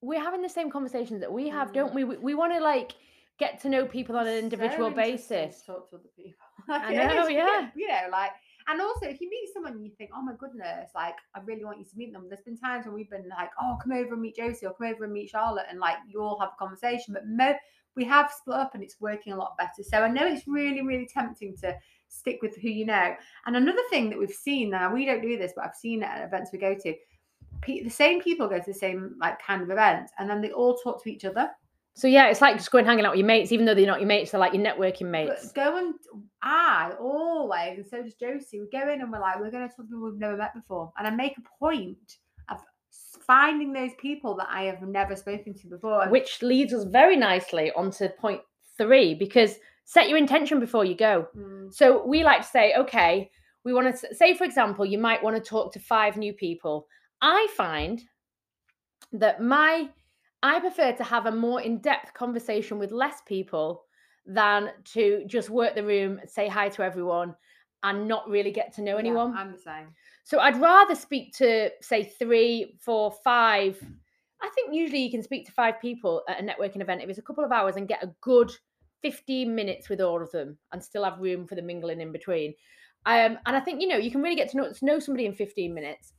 we're 0.00 0.20
having 0.20 0.42
the 0.42 0.48
same 0.48 0.70
conversations 0.70 1.20
that 1.20 1.32
we 1.32 1.48
have, 1.48 1.70
Mm. 1.70 1.74
don't 1.74 1.94
we? 1.94 2.04
We, 2.04 2.16
we 2.18 2.34
want 2.34 2.52
to 2.52 2.60
like 2.60 2.92
get 3.38 3.60
to 3.62 3.68
know 3.68 3.86
people 3.86 4.16
on 4.16 4.26
an 4.26 4.34
So 4.34 4.38
individual 4.38 4.90
to 4.90 4.96
basis. 4.96 5.62
Talk 5.62 5.90
to 5.90 5.96
other 5.96 6.08
people. 6.16 6.34
I 6.68 6.92
Like, 6.92 6.96
know, 7.16 7.26
yeah. 7.28 7.70
You 7.74 7.88
know, 7.88 8.08
like, 8.10 8.32
and 8.68 8.80
also 8.80 9.06
if 9.06 9.20
you 9.20 9.28
meet 9.30 9.50
someone 9.52 9.72
and 9.72 9.84
you 9.84 9.92
think, 9.96 10.10
oh 10.14 10.22
my 10.22 10.34
goodness, 10.38 10.90
like, 10.94 11.16
I 11.34 11.40
really 11.40 11.64
want 11.64 11.78
you 11.78 11.84
to 11.84 11.96
meet 11.96 12.12
them. 12.12 12.26
There's 12.28 12.42
been 12.42 12.56
times 12.56 12.86
when 12.86 12.94
we've 12.94 13.10
been 13.10 13.28
like, 13.28 13.50
oh, 13.60 13.76
come 13.82 13.92
over 13.92 14.14
and 14.14 14.22
meet 14.22 14.36
Josie 14.36 14.66
or 14.66 14.74
come 14.74 14.86
over 14.88 15.04
and 15.04 15.12
meet 15.12 15.30
Charlotte, 15.30 15.66
and 15.70 15.78
like, 15.78 15.96
you 16.08 16.20
all 16.22 16.38
have 16.40 16.50
a 16.54 16.58
conversation. 16.58 17.14
But 17.14 17.26
mo- 17.26 17.58
we 17.96 18.04
have 18.04 18.32
split 18.32 18.56
up 18.56 18.74
and 18.74 18.82
it's 18.82 19.00
working 19.00 19.32
a 19.32 19.36
lot 19.36 19.56
better. 19.56 19.82
So 19.82 20.02
I 20.02 20.08
know 20.08 20.26
it's 20.26 20.48
really, 20.48 20.82
really 20.82 21.06
tempting 21.06 21.56
to 21.58 21.76
stick 22.08 22.40
with 22.42 22.56
who 22.56 22.68
you 22.68 22.86
know. 22.86 23.14
And 23.46 23.56
another 23.56 23.82
thing 23.90 24.10
that 24.10 24.18
we've 24.18 24.30
seen 24.30 24.70
now, 24.70 24.92
we 24.92 25.06
don't 25.06 25.22
do 25.22 25.38
this, 25.38 25.52
but 25.54 25.64
I've 25.64 25.76
seen 25.76 26.02
it 26.02 26.06
at 26.06 26.24
events 26.24 26.50
we 26.52 26.58
go 26.58 26.74
to. 26.74 26.94
pe- 27.60 27.82
The 27.82 27.90
same 27.90 28.20
people 28.20 28.48
go 28.48 28.58
to 28.58 28.64
the 28.66 28.74
same 28.74 29.14
like 29.20 29.40
kind 29.40 29.62
of 29.62 29.70
events, 29.70 30.12
and 30.18 30.28
then 30.28 30.40
they 30.40 30.50
all 30.50 30.76
talk 30.76 31.02
to 31.04 31.10
each 31.10 31.24
other. 31.24 31.50
So 31.96 32.08
yeah, 32.08 32.28
it's 32.28 32.40
like 32.40 32.56
just 32.56 32.72
going 32.72 32.84
hanging 32.84 33.04
out 33.04 33.12
with 33.12 33.18
your 33.20 33.26
mates, 33.26 33.52
even 33.52 33.66
though 33.66 33.74
they're 33.74 33.86
not 33.86 34.00
your 34.00 34.08
mates, 34.08 34.32
they're 34.32 34.40
like 34.40 34.52
your 34.52 34.64
networking 34.64 35.10
mates. 35.10 35.46
But 35.46 35.54
go 35.54 35.76
and 35.78 35.94
I 36.42 36.92
always, 37.00 37.78
and 37.78 37.86
so 37.86 38.02
does 38.02 38.14
Josie, 38.14 38.60
we 38.60 38.66
go 38.72 38.92
in 38.92 39.00
and 39.00 39.12
we're 39.12 39.20
like, 39.20 39.38
we're 39.38 39.52
going 39.52 39.68
to 39.68 39.74
talk 39.74 39.84
to 39.86 39.90
people 39.90 40.10
we've 40.10 40.18
never 40.18 40.36
met 40.36 40.54
before. 40.54 40.92
And 40.98 41.06
I 41.06 41.10
make 41.10 41.38
a 41.38 41.42
point 41.60 42.16
of 42.48 42.58
finding 43.26 43.72
those 43.72 43.92
people 44.00 44.34
that 44.36 44.48
I 44.50 44.64
have 44.64 44.82
never 44.82 45.14
spoken 45.14 45.54
to 45.54 45.66
before. 45.68 46.08
which 46.08 46.42
leads 46.42 46.72
us 46.74 46.82
very 46.84 47.16
nicely 47.16 47.70
onto 47.76 48.08
point 48.08 48.40
three 48.76 49.14
because 49.14 49.56
set 49.84 50.08
your 50.08 50.18
intention 50.18 50.58
before 50.58 50.84
you 50.84 50.96
go. 50.96 51.28
Mm, 51.36 51.72
So 51.72 52.04
we 52.04 52.24
like 52.24 52.42
to 52.42 52.48
say, 52.48 52.74
okay, 52.76 53.30
we 53.64 53.72
want 53.72 53.96
to 53.96 54.14
say, 54.14 54.34
for 54.34 54.44
example, 54.44 54.84
you 54.84 54.98
might 54.98 55.22
want 55.22 55.36
to 55.36 55.42
talk 55.42 55.72
to 55.74 55.78
five 55.78 56.16
new 56.16 56.32
people. 56.32 56.88
I 57.22 57.46
find 57.56 58.02
that 59.12 59.40
my 59.40 59.88
I 60.44 60.60
prefer 60.60 60.92
to 60.92 61.04
have 61.04 61.24
a 61.24 61.32
more 61.32 61.62
in-depth 61.62 62.12
conversation 62.12 62.78
with 62.78 62.92
less 62.92 63.22
people 63.24 63.86
than 64.26 64.72
to 64.92 65.24
just 65.26 65.48
work 65.48 65.74
the 65.74 65.82
room, 65.82 66.20
say 66.26 66.48
hi 66.48 66.68
to 66.68 66.82
everyone, 66.82 67.34
and 67.82 68.06
not 68.06 68.28
really 68.28 68.50
get 68.50 68.74
to 68.74 68.82
know 68.82 68.92
yeah, 68.92 68.98
anyone. 68.98 69.34
I'm 69.34 69.52
the 69.52 69.58
same. 69.58 69.86
So 70.22 70.40
I'd 70.40 70.60
rather 70.60 70.94
speak 70.94 71.32
to 71.38 71.70
say 71.80 72.04
three, 72.04 72.76
four, 72.78 73.10
five. 73.24 73.82
I 74.42 74.50
think 74.54 74.74
usually 74.74 75.02
you 75.02 75.10
can 75.10 75.22
speak 75.22 75.46
to 75.46 75.52
five 75.52 75.80
people 75.80 76.22
at 76.28 76.38
a 76.38 76.42
networking 76.42 76.82
event 76.82 77.00
if 77.00 77.08
it's 77.08 77.18
a 77.18 77.22
couple 77.22 77.42
of 77.44 77.50
hours 77.50 77.76
and 77.76 77.88
get 77.88 78.04
a 78.04 78.14
good 78.20 78.52
15 79.00 79.54
minutes 79.54 79.88
with 79.88 80.02
all 80.02 80.22
of 80.22 80.30
them 80.30 80.58
and 80.72 80.84
still 80.84 81.04
have 81.04 81.20
room 81.20 81.46
for 81.46 81.54
the 81.54 81.62
mingling 81.62 82.02
in 82.02 82.12
between. 82.12 82.52
Um, 83.06 83.38
and 83.46 83.56
I 83.56 83.60
think 83.60 83.80
you 83.80 83.88
know 83.88 83.96
you 83.96 84.10
can 84.10 84.20
really 84.20 84.36
get 84.36 84.50
to 84.50 84.58
know, 84.58 84.70
to 84.70 84.84
know 84.84 84.98
somebody 84.98 85.24
in 85.24 85.32
15 85.32 85.72
minutes. 85.72 86.12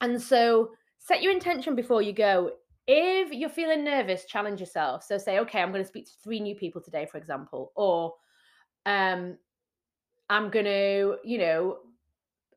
And 0.00 0.22
so 0.22 0.70
set 1.00 1.20
your 1.20 1.32
intention 1.32 1.74
before 1.74 2.00
you 2.00 2.12
go. 2.12 2.52
If 2.92 3.32
you're 3.32 3.48
feeling 3.48 3.84
nervous, 3.84 4.24
challenge 4.24 4.58
yourself. 4.58 5.04
So 5.04 5.16
say, 5.16 5.38
okay, 5.38 5.62
I'm 5.62 5.70
going 5.70 5.80
to 5.80 5.88
speak 5.88 6.06
to 6.06 6.12
three 6.24 6.40
new 6.40 6.56
people 6.56 6.82
today, 6.82 7.06
for 7.06 7.18
example, 7.18 7.70
or 7.76 8.14
um, 8.84 9.38
I'm 10.28 10.50
going 10.50 10.64
to, 10.64 11.14
you 11.22 11.38
know, 11.38 11.76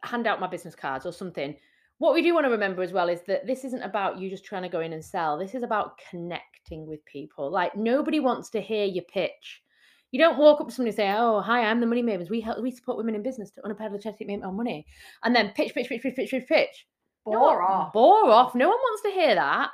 hand 0.02 0.26
out 0.26 0.40
my 0.40 0.48
business 0.48 0.74
cards 0.74 1.06
or 1.06 1.14
something. 1.14 1.56
What 2.00 2.16
we 2.16 2.24
do 2.24 2.34
want 2.34 2.48
to 2.48 2.50
remember 2.50 2.82
as 2.82 2.92
well 2.92 3.10
is 3.10 3.22
that 3.28 3.46
this 3.46 3.64
isn't 3.64 3.84
about 3.84 4.18
you 4.18 4.28
just 4.28 4.44
trying 4.44 4.64
to 4.64 4.70
go 4.70 4.80
in 4.80 4.94
and 4.94 5.06
sell. 5.06 5.38
This 5.38 5.54
is 5.54 5.62
about 5.62 6.00
connecting 6.10 6.88
with 6.88 7.06
people. 7.06 7.52
Like 7.52 7.76
nobody 7.76 8.20
wants 8.20 8.50
to 8.52 8.60
hear 8.60 8.86
your 8.86 9.04
pitch. 9.04 9.62
You 10.10 10.20
don't 10.20 10.40
walk 10.40 10.60
up 10.60 10.68
to 10.68 10.74
somebody 10.74 10.90
and 10.90 10.98
say, 10.98 11.14
"Oh, 11.16 11.42
hi, 11.42 11.66
I'm 11.66 11.80
the 11.80 11.86
Money 11.86 12.02
Mavens. 12.02 12.32
We 12.32 12.42
help, 12.42 12.60
we 12.60 12.72
support 12.72 12.98
women 12.98 13.14
in 13.14 13.22
business 13.22 13.52
to 13.52 13.62
unapologetically 13.62 14.26
make 14.26 14.42
more 14.42 14.52
money," 14.52 14.88
and 15.24 15.36
then 15.36 15.54
pitch, 15.56 15.76
pitch, 15.76 15.90
pitch, 15.90 16.02
pitch, 16.02 16.16
pitch, 16.16 16.32
pitch, 16.32 16.48
pitch. 16.48 16.88
No 17.28 17.38
Bore 17.38 17.62
off. 17.62 17.94
Bore 17.94 18.32
off. 18.32 18.56
No 18.56 18.68
one 18.68 18.78
wants 18.78 19.04
to 19.04 19.12
hear 19.12 19.36
that. 19.36 19.70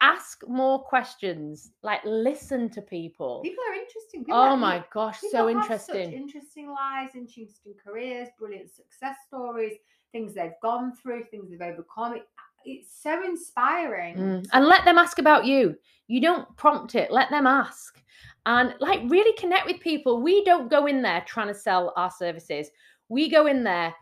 Ask 0.00 0.46
more 0.46 0.82
questions. 0.82 1.72
Like 1.82 2.00
listen 2.04 2.68
to 2.70 2.82
people. 2.82 3.40
People 3.42 3.64
are 3.70 3.74
interesting. 3.74 4.24
People 4.24 4.34
Oh 4.38 4.50
are- 4.50 4.56
my 4.56 4.84
gosh, 4.92 5.20
so 5.30 5.48
interesting. 5.48 6.12
interesting 6.12 6.68
lives, 6.70 7.14
interesting 7.14 7.74
careers, 7.82 8.28
brilliant 8.38 8.70
success 8.70 9.16
stories, 9.26 9.74
things 10.12 10.34
they've 10.34 10.52
gone 10.62 10.92
through, 10.94 11.24
things 11.30 11.50
they've 11.50 11.60
overcome. 11.62 12.16
It, 12.16 12.28
it's 12.64 13.00
so 13.02 13.24
inspiring. 13.24 14.16
Mm, 14.16 14.48
And 14.52 14.66
let 14.66 14.84
them 14.84 14.98
ask 14.98 15.18
about 15.18 15.46
you. 15.46 15.76
You 16.08 16.20
don't 16.20 16.54
prompt 16.56 16.94
it, 16.94 17.10
let 17.10 17.30
them 17.30 17.46
ask. 17.46 18.02
And 18.44 18.74
like 18.80 19.00
really 19.08 19.32
connect 19.38 19.66
with 19.66 19.80
people. 19.80 20.20
We 20.20 20.44
don't 20.44 20.68
go 20.70 20.86
in 20.86 21.00
there 21.00 21.22
trying 21.26 21.48
to 21.48 21.54
sell 21.54 21.92
our 21.96 22.10
services. 22.10 22.68
We 23.08 23.28
go 23.30 23.46
in 23.46 23.64
there 23.64 23.94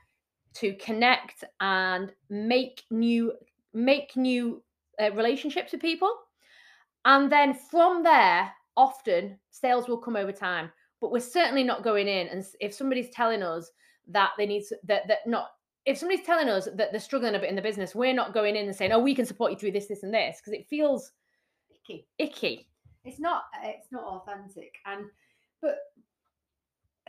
to 0.54 0.74
connect 0.74 1.44
and 1.60 2.12
make 2.30 2.82
new 2.90 3.32
make 3.74 4.16
new 4.16 4.62
uh, 5.00 5.10
relationships 5.12 5.72
with 5.72 5.80
people. 5.80 6.12
And 7.04 7.30
then 7.30 7.54
from 7.54 8.02
there, 8.02 8.50
often 8.76 9.38
sales 9.50 9.88
will 9.88 9.98
come 9.98 10.16
over 10.16 10.32
time. 10.32 10.70
But 11.00 11.12
we're 11.12 11.20
certainly 11.20 11.64
not 11.64 11.84
going 11.84 12.08
in 12.08 12.28
and 12.28 12.44
if 12.60 12.72
somebody's 12.72 13.10
telling 13.10 13.42
us 13.42 13.70
that 14.08 14.30
they 14.38 14.46
need 14.46 14.64
to, 14.68 14.76
that 14.84 15.06
that 15.08 15.26
not 15.26 15.48
if 15.86 15.98
somebody's 15.98 16.24
telling 16.24 16.48
us 16.48 16.66
that 16.76 16.92
they're 16.92 17.00
struggling 17.00 17.34
a 17.34 17.38
bit 17.38 17.50
in 17.50 17.56
the 17.56 17.62
business, 17.62 17.94
we're 17.94 18.14
not 18.14 18.32
going 18.32 18.56
in 18.56 18.64
and 18.64 18.74
saying, 18.74 18.92
"Oh, 18.92 18.98
we 18.98 19.14
can 19.14 19.26
support 19.26 19.52
you 19.52 19.58
through 19.58 19.72
this, 19.72 19.86
this, 19.86 20.02
and 20.02 20.14
this," 20.14 20.40
because 20.40 20.58
it 20.58 20.66
feels 20.66 21.12
Icky. 21.70 22.06
icky. 22.18 22.68
It's 23.04 23.20
not. 23.20 23.44
It's 23.62 23.92
not 23.92 24.04
authentic. 24.04 24.76
And 24.86 25.04
but 25.60 25.76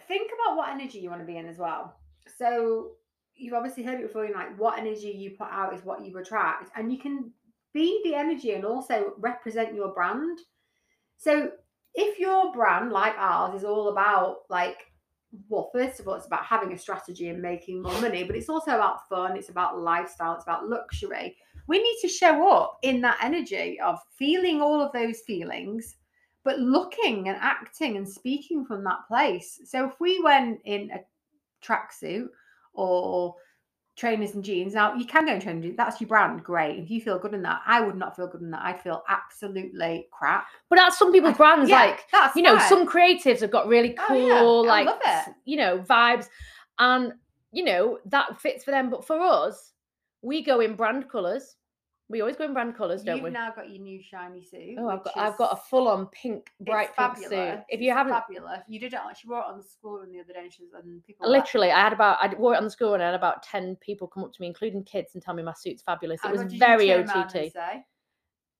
think 0.08 0.30
about 0.34 0.58
what 0.58 0.70
energy 0.70 1.00
you 1.00 1.10
want 1.10 1.22
to 1.22 1.26
be 1.26 1.38
in 1.38 1.48
as 1.48 1.58
well. 1.58 1.96
So 2.38 2.92
you've 3.36 3.54
obviously 3.54 3.84
heard 3.84 4.00
it 4.00 4.08
before. 4.08 4.26
You're 4.26 4.36
like, 4.36 4.58
what 4.60 4.78
energy 4.78 5.10
you 5.10 5.32
put 5.32 5.48
out 5.52 5.74
is 5.74 5.86
what 5.86 6.06
you 6.06 6.18
attract, 6.18 6.72
and 6.76 6.92
you 6.92 7.00
can 7.00 7.32
be 7.76 8.02
the 8.04 8.16
energy 8.16 8.54
and 8.54 8.66
also 8.66 9.14
represent 9.20 9.76
your 9.76 9.90
brand. 9.90 10.40
So 11.18 11.52
if 11.94 12.18
your 12.18 12.52
brand, 12.52 12.92
like 12.92 13.14
ours, 13.18 13.54
is 13.54 13.64
all 13.64 13.90
about 13.90 14.38
like, 14.50 14.78
well, 15.50 15.70
first 15.74 16.00
of 16.00 16.08
all, 16.08 16.16
it's 16.16 16.26
about 16.26 16.46
having 16.46 16.72
a 16.72 16.78
strategy 16.78 17.28
and 17.28 17.42
making 17.42 17.82
more 17.82 18.00
money, 18.02 18.24
but 18.24 18.38
it's 18.38 18.50
also 18.50 18.72
about 18.72 19.08
fun. 19.10 19.38
It's 19.38 19.50
about 19.50 19.80
lifestyle. 19.80 20.36
It's 20.36 20.46
about 20.46 20.70
luxury. 20.70 21.36
We 21.68 21.84
need 21.84 21.98
to 22.02 22.08
show 22.08 22.50
up 22.50 22.80
in 22.84 23.02
that 23.02 23.20
energy 23.22 23.80
of 23.82 24.00
feeling 24.18 24.62
all 24.62 24.82
of 24.82 24.94
those 24.94 25.20
feelings, 25.28 25.98
but 26.46 26.60
looking 26.60 27.28
and 27.28 27.38
acting 27.42 27.98
and 27.98 28.08
speaking 28.08 28.66
from 28.66 28.84
that 28.86 29.00
place. 29.08 29.60
So 29.66 29.86
if 29.86 30.00
we 30.00 30.22
went 30.22 30.62
in 30.64 30.92
a 30.92 31.00
tracksuit 31.66 32.28
or 32.74 33.36
trainers 33.96 34.34
and 34.36 34.44
jeans, 34.44 34.74
now 34.74 34.94
you 34.94 35.06
can 35.06 35.26
go 35.26 35.34
in 35.34 35.40
trainers 35.40 35.56
and 35.56 35.64
jeans, 35.64 35.78
that's 35.78 36.02
your 36.02 36.08
brand, 36.08 36.44
great. 36.44 36.80
If 36.80 36.92
you 36.92 37.00
feel 37.00 37.18
good 37.18 37.34
in 37.34 37.42
that, 37.44 37.62
I 37.66 37.80
would 37.82 37.96
not 37.96 38.16
feel 38.16 38.28
good 38.28 38.42
in 38.42 38.52
that. 38.52 38.62
I'd 38.64 38.82
feel 38.82 39.04
absolutely 39.08 40.08
crap. 40.12 40.48
But 40.70 40.78
that's 40.78 40.98
some 41.00 41.12
people's 41.12 41.38
brands. 41.38 41.70
Yeah, 41.70 41.80
like 41.86 42.06
that's 42.12 42.36
you 42.36 42.42
know, 42.42 42.58
fine. 42.58 42.70
some 42.70 42.88
creatives 42.88 43.40
have 43.42 43.52
got 43.52 43.68
really 43.68 43.96
Oh, 44.10 44.14
yeah, 44.14 44.40
cool, 44.40 44.66
like 44.66 44.86
love 44.88 45.00
it. 45.02 45.08
s- 45.08 45.30
you 45.46 45.58
know, 45.58 45.80
vibes, 45.80 46.28
and 46.80 47.14
you 47.52 47.64
know 47.64 48.00
that 48.08 48.40
fits 48.42 48.64
for 48.66 48.72
them. 48.72 48.90
But 48.90 49.06
for 49.06 49.20
us, 49.20 49.72
we 50.22 50.44
go 50.44 50.60
in 50.60 50.76
brand 50.76 51.10
colors. 51.10 51.56
We 52.08 52.22
always 52.22 52.36
go 52.36 52.46
in 52.46 52.54
brand 52.54 52.76
colours, 52.78 53.02
don't 53.02 53.16
we? 53.16 53.18
You've 53.18 53.24
we? 53.26 53.30
now 53.32 53.52
got 53.56 53.70
your 53.70 53.82
new 53.82 54.00
shiny 54.02 54.44
suit. 54.44 54.76
Oh, 54.78 54.90
I've 54.90 55.04
got 55.04 55.18
I've 55.18 55.38
got 55.38 55.54
a 55.54 55.56
full 55.56 55.88
on 55.88 56.06
pink, 56.08 56.52
it's 56.60 56.70
bright 56.70 56.96
pink 56.96 56.96
fabulous. 56.96 57.30
suit. 57.30 57.64
If 57.70 57.82
you 57.82 57.90
it's 57.90 57.98
haven't, 57.98 58.14
fabulous. 58.14 58.60
You 58.68 58.80
did 58.80 58.94
it. 58.94 59.00
on- 59.00 59.16
She 59.16 59.28
wore 59.28 59.40
it 59.40 59.46
on 59.48 59.58
the 59.58 59.64
school 59.64 59.98
run 60.00 60.12
the 60.12 60.20
other 60.20 60.34
day, 60.34 60.42
and, 60.44 60.54
she 60.54 60.62
was, 60.62 60.72
and 60.74 61.04
people. 61.04 61.28
literally, 61.30 61.72
I 61.72 61.80
had 61.80 61.94
about 61.94 62.18
I 62.22 62.34
wore 62.36 62.54
it 62.54 62.58
on 62.58 62.64
the 62.64 62.70
school 62.70 62.94
and 62.94 63.02
I 63.02 63.08
had 63.08 63.16
about 63.16 63.42
ten 63.42 63.76
people 63.78 64.08
come 64.08 64.24
up 64.24 64.34
to 64.34 64.42
me, 64.42 64.46
including 64.48 64.84
kids, 64.84 65.16
and 65.16 65.24
tell 65.24 65.34
me 65.34 65.42
my 65.42 65.54
suit's 65.54 65.82
fabulous. 65.82 66.24
It 66.24 66.30
was 66.32 66.38
what 66.40 66.48
did 66.50 66.54
you 66.54 66.60
very 66.60 66.92
OTT. 66.94 67.54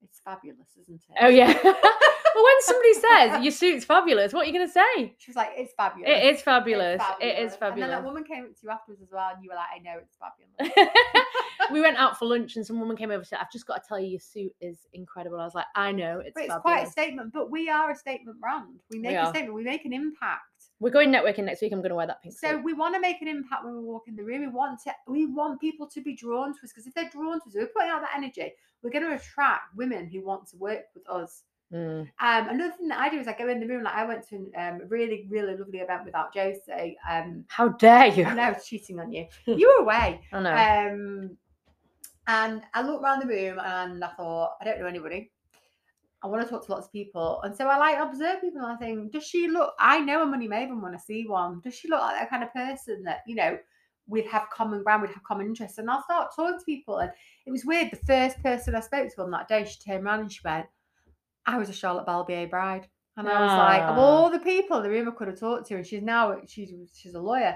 It's 0.06 0.20
fabulous, 0.24 0.70
isn't 0.82 1.02
it? 1.10 1.18
Oh 1.22 1.28
yeah. 1.28 1.48
well, 1.64 2.44
when 2.44 2.62
somebody 2.62 2.94
says 2.94 3.44
your 3.44 3.52
suit's 3.52 3.86
fabulous, 3.86 4.34
what 4.34 4.44
are 4.44 4.46
you 4.50 4.54
going 4.54 4.68
to 4.68 4.74
say? 4.74 5.16
She 5.18 5.32
was 5.32 5.36
like, 5.36 5.52
"It's 5.56 5.74
fabulous." 5.74 6.10
It 6.10 6.36
is 6.36 6.42
fabulous. 6.42 6.96
It's 6.96 7.04
fabulous. 7.04 7.34
It 7.34 7.44
is 7.44 7.56
fabulous. 7.56 7.74
And 7.74 7.84
then 7.84 7.90
that 7.90 8.04
woman 8.04 8.24
came 8.24 8.44
up 8.46 8.52
to 8.52 8.60
you 8.64 8.70
afterwards 8.70 9.02
as 9.02 9.10
well, 9.12 9.32
and 9.34 9.44
you 9.44 9.50
were 9.50 9.56
like, 9.56 9.70
"I 9.76 9.80
know 9.80 10.00
it's 10.00 10.18
fabulous." 10.18 10.88
we 11.72 11.82
went 11.82 11.98
out 11.98 12.18
for 12.18 12.26
lunch 12.26 12.56
and 12.56 12.66
some 12.66 12.80
woman 12.80 12.96
came 12.96 13.10
over 13.10 13.20
and 13.20 13.28
said, 13.28 13.40
I've 13.42 13.52
just 13.52 13.66
got 13.66 13.82
to 13.82 13.88
tell 13.88 14.00
you, 14.00 14.08
your 14.08 14.20
suit 14.20 14.52
is 14.62 14.80
incredible. 14.94 15.40
I 15.40 15.46
was 15.46 15.56
like, 15.56 15.66
I 15.76 15.92
know, 15.92 16.20
it's, 16.20 16.34
But 16.34 16.44
it's 16.44 16.54
fabulous. 16.54 16.62
quite 16.62 16.88
a 16.88 16.92
statement. 16.92 17.34
But 17.34 17.52
we 17.52 17.70
are 17.70 17.92
a 17.92 17.96
statement 17.96 18.40
brand. 18.40 18.80
We 18.90 19.00
make 19.00 19.16
a 19.16 19.30
statement. 19.30 19.54
We 19.54 19.64
make 19.64 19.86
an 19.86 19.94
impact. 19.94 20.42
We're 20.80 20.90
going 20.92 21.10
networking 21.12 21.46
next 21.46 21.62
week. 21.62 21.72
I'm 21.72 21.80
going 21.80 21.90
to 21.90 21.96
wear 21.96 22.08
that 22.08 22.22
pink 22.22 22.36
So 22.38 22.50
suit. 22.52 22.64
we 22.64 22.74
want 22.74 22.96
to 22.96 23.00
make 23.00 23.22
an 23.22 23.28
impact 23.28 23.64
when 23.64 23.76
we 23.76 23.82
walk 23.82 24.08
in 24.08 24.16
the 24.16 24.24
room. 24.24 24.42
We 24.42 24.48
want 24.48 24.82
to. 24.84 24.92
We 25.08 25.26
want 25.26 25.62
people 25.62 25.88
to 25.88 26.02
be 26.02 26.16
drawn 26.16 26.54
to 26.54 26.60
us 26.64 26.72
because 26.72 26.86
if 26.86 26.94
they're 26.94 27.10
drawn 27.10 27.40
to 27.42 27.48
us, 27.48 27.56
we're 27.56 27.68
putting 27.68 27.90
out 27.90 28.02
that 28.02 28.12
energy. 28.16 28.52
We're 28.84 28.90
going 28.92 29.06
to 29.06 29.16
attract 29.16 29.76
women 29.76 30.10
who 30.10 30.22
want 30.24 30.48
to 30.50 30.58
work 30.58 30.84
with 30.94 31.10
us. 31.10 31.44
Mm. 31.74 32.02
Um, 32.20 32.50
another 32.50 32.74
thing 32.78 32.90
that 32.90 33.00
I 33.00 33.10
do 33.10 33.20
is 33.20 33.28
I 33.28 33.34
go 33.34 33.48
in 33.48 33.60
the 33.60 33.68
room. 33.68 33.84
Like 33.84 33.96
I 33.96 34.06
went 34.06 34.28
to 34.30 34.36
um, 34.56 34.82
a 34.82 34.86
really, 34.88 35.26
really 35.30 35.58
lovely 35.58 35.80
event 35.80 36.06
without 36.06 36.34
Josie. 36.34 36.98
Um, 37.10 37.46
How 37.48 37.70
dare 37.70 38.08
you? 38.08 38.26
I 38.26 38.34
know 38.36 38.52
was 38.52 38.66
cheating 38.68 39.00
on 39.00 39.12
you. 39.12 39.26
You 39.48 39.74
were 39.78 39.84
away. 39.84 40.22
I 40.32 40.40
know. 40.42 40.52
Um, 40.92 41.38
and 42.28 42.62
I 42.74 42.82
looked 42.82 43.04
around 43.04 43.22
the 43.22 43.28
room 43.28 43.60
and 43.60 44.04
I 44.04 44.10
thought, 44.10 44.54
I 44.62 44.66
don't 44.66 44.80
know 44.80 44.88
anybody. 44.88 45.32
I 46.26 46.28
want 46.28 46.44
to 46.44 46.50
talk 46.50 46.66
to 46.66 46.72
lots 46.72 46.88
of 46.88 46.92
people. 46.92 47.40
And 47.44 47.56
so 47.56 47.68
I 47.68 47.78
like 47.78 48.00
observe 48.00 48.42
people 48.42 48.62
and 48.62 48.72
I 48.72 48.76
think, 48.78 49.12
does 49.12 49.24
she 49.26 49.48
look, 49.48 49.74
I 49.80 50.00
know 50.00 50.24
a 50.24 50.26
money 50.26 50.48
maven 50.48 50.82
when 50.82 50.96
I 50.96 50.98
see 50.98 51.26
one. 51.28 51.62
Does 51.64 51.76
she 51.76 51.88
look 51.88 52.02
like 52.02 52.16
that 52.20 52.30
kind 52.30 52.44
of 52.44 52.52
person 52.52 53.04
that, 53.04 53.20
you 53.28 53.36
know, 53.36 53.58
we'd 54.08 54.26
have 54.28 54.50
common 54.52 54.84
ground, 54.84 55.04
we'd 55.04 55.12
have 55.14 55.24
common 55.24 55.46
interests. 55.46 55.78
And 55.78 55.90
I'll 55.90 56.04
start 56.04 56.32
talking 56.36 56.58
to 56.60 56.66
people. 56.66 56.98
And 56.98 57.12
it 57.46 57.52
was 57.52 57.64
weird. 57.64 57.92
The 57.92 58.06
first 58.08 58.42
person 58.42 58.76
I 58.76 58.80
spoke 58.80 59.14
to 59.14 59.22
on 59.22 59.32
that 59.32 59.48
day, 59.48 59.66
she 59.66 59.78
turned 59.80 60.04
around 60.04 60.22
and 60.22 60.32
she 60.32 60.42
went, 60.44 60.66
I 61.46 61.58
was 61.60 61.70
a 61.70 61.74
Charlotte 61.74 62.08
Balbier 62.08 62.50
bride. 62.50 62.88
And 63.18 63.30
I 63.30 63.42
was 63.44 63.52
like, 63.52 63.82
of 63.84 63.98
Ah. 63.98 64.02
all 64.02 64.30
the 64.30 64.40
people 64.40 64.78
in 64.78 64.84
the 64.84 64.90
room 64.90 65.08
I 65.08 65.12
could 65.12 65.30
have 65.30 65.40
talked 65.40 65.68
to, 65.68 65.76
and 65.76 65.88
she's 65.88 66.02
now 66.02 66.36
she's 66.48 66.74
she's 66.94 67.14
a 67.16 67.20
lawyer. 67.22 67.56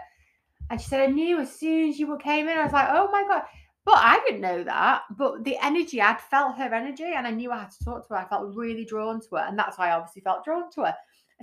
And 0.69 0.79
she 0.79 0.87
said, 0.87 1.01
I 1.01 1.07
knew 1.07 1.39
as 1.39 1.51
soon 1.53 1.89
as 1.89 1.99
you 1.99 2.17
came 2.17 2.47
in, 2.47 2.57
I 2.57 2.63
was 2.63 2.71
like, 2.71 2.87
oh 2.91 3.09
my 3.11 3.25
God. 3.27 3.41
But 3.85 3.97
I 3.97 4.19
didn't 4.25 4.41
know 4.41 4.63
that. 4.63 5.03
But 5.17 5.43
the 5.43 5.57
energy, 5.61 6.01
I'd 6.01 6.21
felt 6.21 6.57
her 6.57 6.73
energy 6.73 7.11
and 7.15 7.25
I 7.25 7.31
knew 7.31 7.51
I 7.51 7.59
had 7.59 7.71
to 7.71 7.83
talk 7.83 8.07
to 8.07 8.13
her. 8.13 8.19
I 8.19 8.27
felt 8.27 8.55
really 8.55 8.85
drawn 8.85 9.19
to 9.21 9.35
her. 9.35 9.45
And 9.47 9.57
that's 9.57 9.77
why 9.77 9.89
I 9.89 9.93
obviously 9.93 10.21
felt 10.21 10.43
drawn 10.43 10.69
to 10.71 10.85
her. 10.85 10.95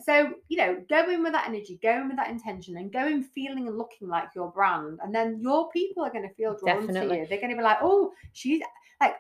So, 0.03 0.35
you 0.49 0.59
know, 0.59 0.85
go 0.91 1.11
in 1.11 1.23
with 1.23 1.33
that 1.33 1.49
energy, 1.49 1.79
go 1.83 2.01
in 2.01 2.09
with 2.09 2.19
that 2.19 2.29
intention, 2.29 2.77
and 2.77 2.93
go 2.93 3.07
in 3.07 3.23
feeling 3.23 3.67
and 3.67 3.79
looking 3.79 4.09
like 4.09 4.29
your 4.35 4.51
brand. 4.51 4.99
And 5.03 5.15
then 5.15 5.41
your 5.41 5.71
people 5.71 6.05
are 6.05 6.13
going 6.13 6.29
to 6.29 6.35
feel 6.35 6.57
drawn 6.57 6.81
Definitely. 6.81 7.17
to 7.17 7.23
you. 7.23 7.29
They're 7.29 7.41
going 7.41 7.51
to 7.51 7.57
be 7.57 7.63
like, 7.63 7.79
oh, 7.81 8.13
she's 8.33 8.61
like, 9.01 9.17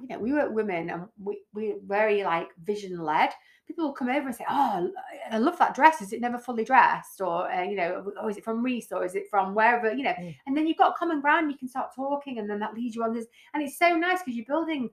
you 0.00 0.08
know, 0.08 0.18
we 0.18 0.32
were 0.32 0.50
women 0.50 0.90
and 0.90 1.04
we, 1.22 1.40
we're 1.54 1.76
very 1.86 2.22
like 2.22 2.48
vision 2.62 2.98
led. 3.02 3.30
People 3.66 3.86
will 3.86 3.92
come 3.92 4.08
over 4.08 4.26
and 4.26 4.34
say, 4.34 4.44
oh, 4.48 4.90
I 5.30 5.38
love 5.38 5.58
that 5.58 5.74
dress. 5.74 6.00
Is 6.00 6.12
it 6.12 6.20
never 6.20 6.38
fully 6.38 6.64
dressed? 6.64 7.20
Or, 7.20 7.50
uh, 7.50 7.62
you 7.62 7.76
know, 7.76 8.12
oh, 8.20 8.28
is 8.28 8.36
it 8.36 8.44
from 8.44 8.62
Reiss 8.62 8.92
or 8.92 9.04
is 9.04 9.16
it 9.16 9.24
from 9.28 9.54
wherever, 9.54 9.92
you 9.92 10.04
know? 10.04 10.12
Mm. 10.12 10.36
And 10.46 10.56
then 10.56 10.66
you've 10.66 10.76
got 10.76 10.96
common 10.96 11.20
ground. 11.20 11.50
You 11.50 11.58
can 11.58 11.68
start 11.68 11.94
talking 11.94 12.38
and 12.38 12.48
then 12.48 12.60
that 12.60 12.74
leads 12.74 12.94
you 12.94 13.02
on 13.02 13.12
this. 13.12 13.26
And 13.54 13.62
it's 13.62 13.78
so 13.78 13.96
nice 13.96 14.20
because 14.20 14.36
you're 14.36 14.46
building 14.46 14.90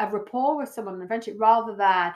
a 0.00 0.10
rapport 0.10 0.56
with 0.56 0.70
someone, 0.70 1.00
a 1.00 1.06
friendship, 1.06 1.36
rather 1.38 1.76
than, 1.76 2.14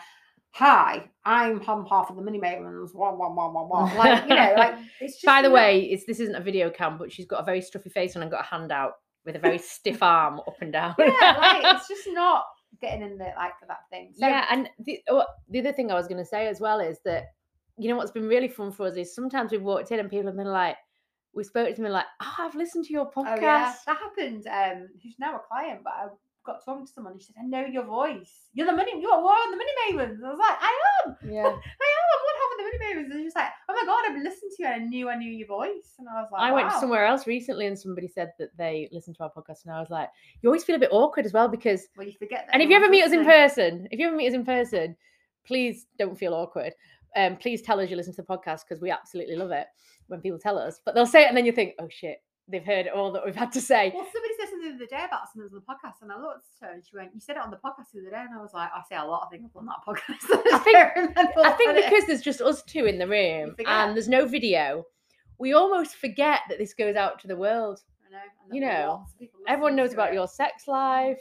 hi, 0.51 1.09
I'm 1.25 1.63
on 1.69 1.87
half 1.87 2.11
of 2.11 2.17
the 2.17 2.23
money 2.23 2.41
mavens, 2.41 2.93
wah, 2.93 3.15
wah, 3.15 3.33
wah, 3.33 3.51
wah, 3.51 3.67
wah. 3.67 3.93
Like, 3.97 4.25
you 4.25 4.35
know, 4.35 4.55
like, 4.57 4.75
it's 5.01 5.15
just. 5.15 5.27
By 5.27 5.43
the 5.43 5.51
way, 5.51 5.83
it's 5.83 6.05
this 6.05 6.19
isn't 6.19 6.35
a 6.35 6.41
video 6.41 6.71
cam, 6.71 6.99
but 6.99 7.13
she's 7.13 7.27
got 7.27 7.41
a 7.41 7.45
very 7.45 7.61
stuffy 7.61 7.89
face 7.89 8.17
on 8.17 8.23
and 8.23 8.31
got 8.31 8.41
a 8.41 8.49
hand 8.49 8.73
out 8.73 8.95
with 9.25 9.37
a 9.37 9.39
very 9.39 9.59
stiff 9.59 10.03
arm 10.03 10.41
up 10.41 10.57
and 10.61 10.73
down. 10.73 10.95
yeah, 10.99 11.37
like, 11.39 11.77
it's 11.77 11.89
just 11.89 12.09
not 12.09 12.45
getting 12.81 13.03
in 13.03 13.19
there 13.19 13.35
like 13.37 13.59
for 13.59 13.67
that 13.67 13.89
thing. 13.91 14.13
So, 14.17 14.27
yeah, 14.27 14.47
and 14.51 14.69
the 14.79 15.01
oh, 15.09 15.25
the 15.49 15.61
other 15.61 15.73
thing 15.73 15.91
I 15.91 15.95
was 15.95 16.07
going 16.09 16.23
to 16.23 16.29
say 16.29 16.47
as 16.47 16.61
well 16.61 16.81
is 16.81 16.99
that 17.05 17.25
you 17.79 17.89
know 17.89 17.97
what's 17.97 18.11
been 18.11 18.29
really 18.29 18.49
fun 18.49 18.73
for 18.73 18.87
us 18.87 18.97
is 18.97 19.15
sometimes 19.15 19.53
we've 19.53 19.63
walked 19.63 19.91
in 19.91 20.01
and 20.01 20.11
people 20.11 20.27
have 20.27 20.37
been 20.37 20.47
like, 20.47 20.77
we 21.33 21.45
spoke 21.45 21.75
to 21.75 21.83
me 21.83 21.89
like, 21.89 22.07
oh, 22.23 22.35
I've 22.39 22.55
listened 22.55 22.85
to 22.87 22.93
your 22.93 23.11
podcast. 23.11 23.39
Oh 23.39 23.43
yeah, 23.43 23.75
that 23.87 23.97
happened. 23.97 24.47
Um, 24.47 24.89
who's 25.03 25.17
now 25.19 25.37
a 25.37 25.41
client, 25.49 25.81
but 25.85 25.93
I 25.93 26.07
got 26.45 26.65
talking 26.65 26.87
to 26.87 26.93
someone. 26.93 27.13
and 27.15 27.23
She 27.23 27.27
said, 27.33 27.37
"I 27.43 27.47
know 27.47 27.67
your 27.67 27.85
voice. 27.85 28.49
You're 28.53 28.67
the 28.67 28.73
money. 28.73 28.93
You're 29.01 29.23
one 29.23 29.39
of 29.45 29.51
the 29.51 29.57
money 29.57 29.73
mavens." 29.87 30.25
I 30.25 30.31
was 30.31 30.39
like, 30.39 30.59
"I 30.61 30.75
am. 31.05 31.17
yeah. 31.31 31.43
I 31.47 31.47
am. 31.47 31.55
I'm 32.11 32.23
one 32.27 32.39
half 32.41 32.53
of 32.53 32.59
the 32.59 32.65
money 32.65 32.79
mavens." 32.85 33.11
And 33.13 33.21
she 33.21 33.25
was 33.25 33.35
like, 33.37 33.51
"Oh 34.21 34.25
my 34.25 34.31
listened 34.31 34.53
to 34.57 34.63
you 34.63 34.69
and 34.69 34.83
I 34.83 34.87
knew 34.87 35.09
I 35.09 35.17
knew 35.17 35.31
your 35.31 35.47
voice." 35.49 35.95
And 35.99 36.09
I 36.09 36.21
was 36.23 36.29
like, 36.33 36.43
I 36.43 36.53
went 36.53 36.73
somewhere 36.73 37.05
else 37.07 37.27
recently 37.27 37.67
and 37.67 37.79
somebody 37.79 38.09
said 38.09 38.33
that 38.39 38.57
they 38.57 38.89
listened 38.93 39.17
to 39.17 39.23
our 39.25 39.31
podcast 39.31 39.65
and 39.65 39.75
I 39.75 39.81
was 39.81 39.91
like, 39.91 40.09
you 40.43 40.49
always 40.49 40.65
feel 40.65 40.77
a 40.77 40.79
bit 40.79 40.91
awkward 40.93 41.27
as 41.27 41.33
well 41.33 41.49
because 41.49 41.89
Well, 41.97 42.07
you 42.07 42.13
forget 42.13 42.47
that. 42.47 42.55
and 42.55 42.63
if 42.63 42.69
you 42.71 42.77
ever 42.77 42.89
meet 42.89 43.03
us 43.05 43.13
in 43.13 43.25
person, 43.25 43.89
if 43.91 43.99
you 43.99 44.07
ever 44.07 44.17
meet 44.17 44.29
us 44.29 44.35
in 44.35 44.45
person, 44.45 44.97
please 45.47 45.87
don't 45.99 46.19
feel 46.19 46.35
awkward. 46.35 46.73
Um, 47.17 47.37
please 47.37 47.63
tell 47.63 47.81
us 47.81 47.91
you 47.91 47.97
listen 47.97 48.15
to 48.15 48.23
the 48.23 48.29
podcast 48.29 48.61
because 48.69 48.81
we 48.81 48.91
absolutely 48.91 49.37
love 49.37 49.51
it 49.51 49.67
when 50.09 50.21
people 50.21 50.39
tell 50.39 50.59
us. 50.59 50.81
But 50.85 50.95
they'll 50.95 51.07
say 51.07 51.23
it 51.25 51.29
and 51.29 51.37
then 51.37 51.45
you 51.47 51.53
think, 51.53 51.75
oh 51.81 51.89
shit, 51.91 52.23
they've 52.49 52.65
heard 52.65 52.89
all 52.89 53.11
that 53.13 53.25
we've 53.25 53.35
had 53.35 53.53
to 53.53 53.61
say. 53.61 53.91
Well, 53.95 54.07
somebody 54.13 54.35
the 54.61 54.75
other 54.75 54.87
day 54.87 55.05
about 55.07 55.29
something 55.33 55.49
on 55.53 55.55
the 55.55 55.61
podcast, 55.61 56.03
and 56.03 56.11
I 56.13 56.19
looked 56.21 56.47
at 56.63 56.69
her 56.69 56.75
and 56.75 56.83
she 56.85 56.97
went, 56.97 57.15
"You 57.15 57.21
said 57.21 57.37
it 57.37 57.43
on 57.43 57.51
the 57.51 57.57
podcast 57.57 57.93
the 57.93 58.01
other 58.01 58.11
day," 58.11 58.21
and 58.21 58.39
I 58.39 58.41
was 58.43 58.53
like, 58.55 58.71
"I 58.75 58.83
say 58.89 58.97
a 58.97 59.05
lot 59.05 59.23
of 59.25 59.31
things 59.31 59.51
on 59.57 59.67
that 59.67 59.81
podcast." 59.87 60.25
I 60.53 60.59
think- 60.59 61.37
I 61.39 61.53
think 61.53 61.75
because 61.77 62.07
there's 62.07 62.23
just 62.23 62.41
us 62.41 62.63
two 62.63 62.87
in 62.87 62.99
the 62.99 63.07
room 63.09 63.55
and 63.67 63.97
there's 63.97 64.09
no 64.09 64.27
video, 64.27 64.85
we 65.39 65.53
almost 65.55 65.97
forget 65.97 66.41
that 66.49 66.59
this 66.59 66.75
goes 66.75 66.97
out 66.97 67.19
to 67.21 67.29
the 67.29 67.37
world. 67.37 67.83
I 68.07 68.13
know, 68.13 68.55
you 68.55 68.61
know, 68.61 68.87
lots 69.01 69.13
of 69.13 69.19
people 69.19 69.41
Everyone 69.47 69.77
knows 69.77 69.93
about 69.93 70.09
it. 70.11 70.15
your 70.15 70.27
sex 70.29 70.67
life, 70.67 71.21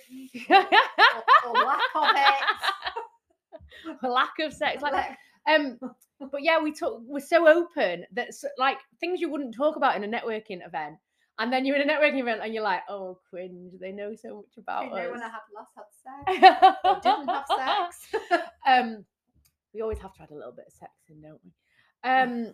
or, 0.49 0.55
or 1.47 1.53
lack 1.53 1.79
of 1.95 2.09
it. 2.15 3.97
lack 4.09 4.39
of 4.39 4.53
sex 4.53 4.81
life. 4.81 5.15
Um, 5.47 5.79
but 6.19 6.43
yeah, 6.43 6.59
we 6.61 6.71
talk. 6.73 6.99
We're 7.05 7.19
so 7.21 7.47
open 7.47 8.05
that 8.13 8.29
like 8.57 8.79
things 8.99 9.21
you 9.21 9.29
wouldn't 9.29 9.55
talk 9.55 9.75
about 9.77 9.95
in 9.95 10.03
a 10.03 10.07
networking 10.07 10.65
event, 10.65 10.97
and 11.39 11.51
then 11.53 11.65
you're 11.65 11.77
in 11.77 11.89
a 11.89 11.93
networking 11.93 12.19
event 12.19 12.41
and 12.43 12.53
you're 12.53 12.63
like, 12.63 12.81
oh, 12.89 13.17
cringe. 13.29 13.73
They 13.79 13.91
know 13.91 14.13
so 14.15 14.35
much 14.37 14.57
I 14.57 14.61
about 14.61 14.91
know 14.93 15.11
when 15.11 15.21
I 15.23 15.27
us. 15.27 15.31
had 15.31 15.41
last 15.55 15.71
had 15.75 16.45
sex 16.51 16.77
or 16.83 16.99
didn't 17.01 17.27
have 17.29 17.45
sex. 17.47 18.43
um, 18.67 19.05
we 19.73 19.81
always 19.81 19.99
have 19.99 20.13
to 20.15 20.21
add 20.23 20.31
a 20.31 20.35
little 20.35 20.51
bit 20.51 20.65
of 20.67 20.73
sex 20.73 20.91
in, 21.09 21.21
don't 21.21 21.39
we? 21.43 21.51
Um, 22.03 22.53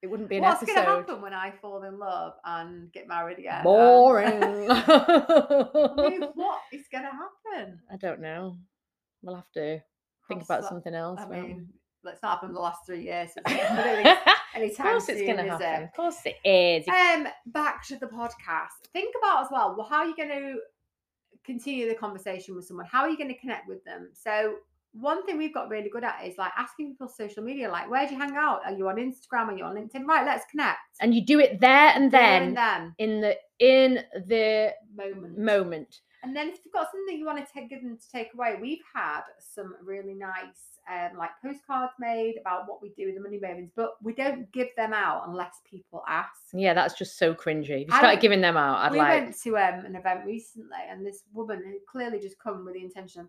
it 0.00 0.08
wouldn't 0.10 0.28
be 0.28 0.36
an 0.38 0.42
What's 0.42 0.64
going 0.64 0.76
to 0.76 0.82
happen 0.84 1.20
when 1.20 1.32
I 1.34 1.52
fall 1.60 1.82
in 1.84 1.98
love 1.98 2.32
and 2.44 2.90
get 2.92 3.06
married 3.06 3.38
again? 3.38 3.54
and- 3.56 3.64
Boring. 3.64 4.68
I 4.70 6.08
mean, 6.08 6.22
what 6.34 6.60
is 6.72 6.86
going 6.90 7.04
to 7.04 7.10
happen? 7.10 7.80
I 7.92 7.96
don't 7.96 8.20
know. 8.20 8.56
We'll 9.22 9.36
have 9.36 9.50
to 9.52 9.80
think 10.26 10.40
Cross 10.40 10.44
about 10.46 10.62
that- 10.62 10.68
something 10.68 10.94
else. 10.94 11.20
I 11.20 11.28
mean, 11.28 11.68
let's 12.04 12.22
not 12.22 12.32
happen 12.32 12.48
in 12.50 12.54
the 12.54 12.60
last 12.60 12.80
three 12.86 13.02
years. 13.02 13.30
so 13.34 13.40
it's 13.46 13.70
not 13.70 13.84
gonna 13.84 14.02
be 14.02 14.70
of 14.70 14.76
course, 14.76 15.08
it's 15.08 15.22
going 15.22 15.36
to 15.38 15.44
happen. 15.44 15.82
it? 15.82 15.84
Of 15.84 15.92
course, 15.94 16.16
it 16.24 16.36
is. 16.48 16.86
Um, 16.88 17.26
back 17.46 17.86
to 17.88 17.96
the 17.96 18.06
podcast. 18.06 18.86
Think 18.92 19.14
about 19.18 19.42
as 19.44 19.48
well. 19.50 19.74
Well, 19.76 19.86
how 19.86 19.98
are 19.98 20.06
you 20.06 20.14
going 20.16 20.28
to 20.28 20.56
continue 21.44 21.88
the 21.88 21.94
conversation 21.94 22.54
with 22.54 22.66
someone? 22.66 22.86
How 22.90 23.00
are 23.02 23.08
you 23.08 23.16
going 23.16 23.30
to 23.32 23.38
connect 23.38 23.68
with 23.68 23.82
them? 23.84 24.10
So, 24.12 24.56
one 24.92 25.24
thing 25.24 25.38
we've 25.38 25.54
got 25.54 25.70
really 25.70 25.88
good 25.88 26.04
at 26.04 26.16
is 26.26 26.36
like 26.36 26.52
asking 26.58 26.90
people 26.90 27.08
social 27.08 27.42
media, 27.42 27.70
like, 27.70 27.90
where 27.90 28.06
do 28.06 28.12
you 28.12 28.20
hang 28.20 28.36
out? 28.36 28.60
Are 28.66 28.72
you 28.72 28.88
on 28.88 28.96
Instagram? 28.96 29.48
Are 29.48 29.56
you 29.56 29.64
on 29.64 29.74
LinkedIn? 29.74 30.04
Right, 30.04 30.26
let's 30.26 30.44
connect. 30.50 30.80
and 31.00 31.14
you 31.14 31.24
do 31.24 31.38
it 31.40 31.60
there 31.60 31.92
and 31.94 32.10
There 32.12 32.20
then 32.20 32.42
and 32.42 32.56
then 32.56 32.94
in 32.98 33.20
the 33.22 33.36
in 33.58 33.94
the 34.26 34.72
moment. 34.94 35.38
moment. 35.38 36.00
And 36.22 36.36
then 36.36 36.48
if 36.48 36.58
you've 36.64 36.72
got 36.72 36.86
something 36.90 37.06
that 37.06 37.18
you 37.18 37.26
want 37.26 37.44
to 37.44 37.52
take, 37.52 37.68
give 37.68 37.82
them 37.82 37.96
to 37.96 38.10
take 38.10 38.32
away, 38.34 38.56
we've 38.60 38.82
had 38.94 39.22
some 39.38 39.74
really 39.84 40.14
nice 40.14 40.72
um, 40.90 41.16
like 41.16 41.30
postcards 41.40 41.92
made 41.98 42.34
about 42.40 42.68
what 42.68 42.82
we 42.82 42.90
do 42.90 43.06
with 43.06 43.14
the 43.14 43.20
money 43.20 43.38
mavens, 43.38 43.70
but 43.76 43.94
we 44.02 44.12
don't 44.12 44.50
give 44.52 44.68
them 44.76 44.92
out 44.92 45.24
unless 45.28 45.54
people 45.68 46.02
ask. 46.08 46.30
Yeah, 46.52 46.74
that's 46.74 46.94
just 46.94 47.18
so 47.18 47.34
cringy. 47.34 47.82
If 47.82 47.88
you 47.88 47.96
started 47.96 48.20
giving 48.20 48.40
them 48.40 48.56
out, 48.56 48.78
I'd 48.78 48.92
we 48.92 48.98
like. 48.98 49.12
We 49.12 49.20
went 49.20 49.42
to 49.42 49.58
um, 49.58 49.84
an 49.84 49.96
event 49.96 50.24
recently, 50.24 50.78
and 50.88 51.06
this 51.06 51.22
woman 51.32 51.62
had 51.64 51.74
clearly 51.88 52.18
just 52.18 52.38
come 52.38 52.64
with 52.64 52.74
the 52.74 52.82
intention 52.82 53.22
of 53.22 53.28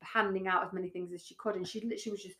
handing 0.00 0.48
out 0.48 0.64
as 0.64 0.72
many 0.72 0.88
things 0.88 1.12
as 1.12 1.24
she 1.24 1.34
could, 1.34 1.56
and 1.56 1.66
she 1.66 1.80
literally 1.80 2.12
was 2.12 2.22
just 2.22 2.36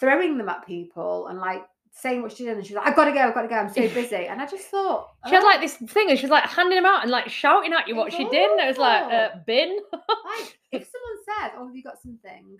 throwing 0.00 0.38
them 0.38 0.48
at 0.48 0.66
people 0.66 1.28
and 1.28 1.38
like 1.38 1.64
saying 1.96 2.22
what 2.22 2.32
she 2.32 2.44
did, 2.44 2.56
and 2.56 2.66
she 2.66 2.74
was 2.74 2.78
like, 2.82 2.88
"I've 2.88 2.96
got 2.96 3.04
to 3.06 3.12
go, 3.12 3.20
I've 3.20 3.34
got 3.34 3.42
to 3.42 3.48
go, 3.48 3.54
I'm 3.54 3.68
so 3.68 3.88
busy." 3.94 4.26
And 4.26 4.40
I 4.42 4.46
just 4.46 4.66
thought 4.66 5.10
She 5.28 5.34
had 5.34 5.42
"Oh, 5.42 5.46
like 5.46 5.60
this 5.60 5.74
thing, 5.76 6.10
and 6.10 6.18
she 6.18 6.24
was 6.26 6.30
like 6.30 6.44
handing 6.44 6.76
them 6.76 6.86
out 6.86 7.02
and 7.02 7.10
like 7.10 7.28
shouting 7.28 7.72
at 7.72 7.88
you 7.88 7.94
what 7.96 8.08
It's 8.08 8.16
she 8.16 8.28
did, 8.28 8.50
and 8.50 8.60
it 8.60 8.66
was 8.66 8.78
like, 8.78 9.02
uh, 9.12 9.28
bin. 9.46 9.78
like 9.92 10.58
if 10.72 10.88
someone 10.90 11.18
says, 11.40 11.52
"Oh, 11.56 11.66
have 11.66 11.74
you 11.76 11.82
got 11.82 12.00
something?" 12.02 12.56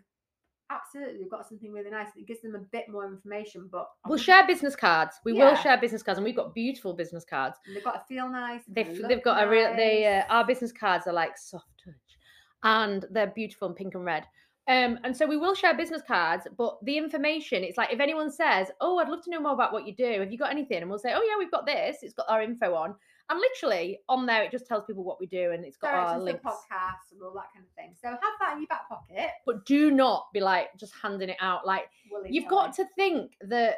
Absolutely, 0.71 1.19
we've 1.21 1.31
got 1.31 1.47
something 1.47 1.71
really 1.73 1.91
nice. 1.91 2.09
and 2.15 2.23
It 2.23 2.27
gives 2.27 2.41
them 2.41 2.55
a 2.55 2.59
bit 2.59 2.89
more 2.89 3.07
information, 3.07 3.69
but 3.71 3.87
We'll 4.07 4.15
obviously- 4.15 4.25
share 4.25 4.47
business 4.47 4.75
cards. 4.75 5.21
We 5.25 5.35
will 5.35 5.55
share 5.57 5.77
business 5.79 6.03
cards, 6.03 6.19
and 6.19 6.25
we've 6.25 6.35
got 6.35 6.55
beautiful 6.55 6.95
business 6.95 7.25
cards. 7.25 7.59
and 7.67 7.77
They've 7.77 7.85
got 7.85 7.93
to 7.93 8.15
feel 8.15 8.29
nice. 8.31 8.63
and 8.67 8.75
They've 8.75 8.87
they 8.87 8.93
they've 8.95 9.11
look 9.17 9.25
got 9.25 9.45
a 9.47 9.49
real. 9.49 9.75
They 9.77 10.07
uh, 10.07 10.33
our 10.33 10.47
business 10.47 10.73
cards 10.73 11.07
are 11.07 11.13
like 11.13 11.37
soft 11.37 11.69
touch, 11.85 11.95
and 12.63 13.05
they're 13.11 13.27
beautiful 13.27 13.69
in 13.69 13.75
pink 13.75 13.95
and 13.95 14.05
red. 14.05 14.25
Um, 14.67 14.99
and 15.05 15.15
so 15.15 15.27
we 15.27 15.37
will 15.37 15.55
share 15.55 15.77
business 15.77 16.01
cards, 16.07 16.47
but 16.57 16.79
the 16.85 16.97
information, 16.97 17.63
it's 17.63 17.77
like 17.77 17.93
if 17.93 18.01
anyone 18.01 18.31
says, 18.31 18.69
Oh, 18.81 18.99
I'd 18.99 19.09
love 19.11 19.23
to 19.25 19.31
know 19.31 19.41
more 19.41 19.53
about 19.53 19.73
what 19.75 19.87
you 19.87 19.95
do, 19.95 20.21
have 20.21 20.33
you 20.33 20.39
got 20.39 20.51
anything? 20.51 20.81
And 20.81 20.89
we'll 20.89 20.99
say, 20.99 21.13
Oh, 21.15 21.23
yeah, 21.23 21.35
we've 21.39 21.51
got 21.51 21.67
this, 21.67 21.99
it's 22.03 22.15
got 22.15 22.27
our 22.31 22.41
info 22.43 22.75
on. 22.75 22.95
And 23.31 23.41
literally 23.41 24.01
on 24.09 24.27
there, 24.27 24.43
it 24.43 24.51
just 24.51 24.67
tells 24.67 24.85
people 24.85 25.05
what 25.05 25.19
we 25.21 25.27
do 25.27 25.53
and 25.53 25.65
it's 25.65 25.77
got 25.77 25.95
our 25.95 26.19
Directions 26.19 26.21
the 26.21 26.25
links. 26.25 26.45
podcast 26.45 27.13
and 27.13 27.23
all 27.23 27.33
that 27.35 27.47
kind 27.55 27.65
of 27.67 27.73
thing. 27.75 27.95
So 28.01 28.09
have 28.09 28.21
that 28.41 28.53
in 28.55 28.61
your 28.61 28.69
back 28.69 28.89
pocket. 28.89 29.31
But 29.47 29.65
do 29.67 29.91
not 29.91 30.27
be 30.33 30.41
like 30.41 30.69
just 30.79 30.93
handing 31.01 31.31
it 31.31 31.37
out. 31.41 31.67
Like 31.67 31.85
you've 32.29 32.49
got 32.49 32.75
to 32.77 32.87
think 32.97 33.33
that 33.43 33.77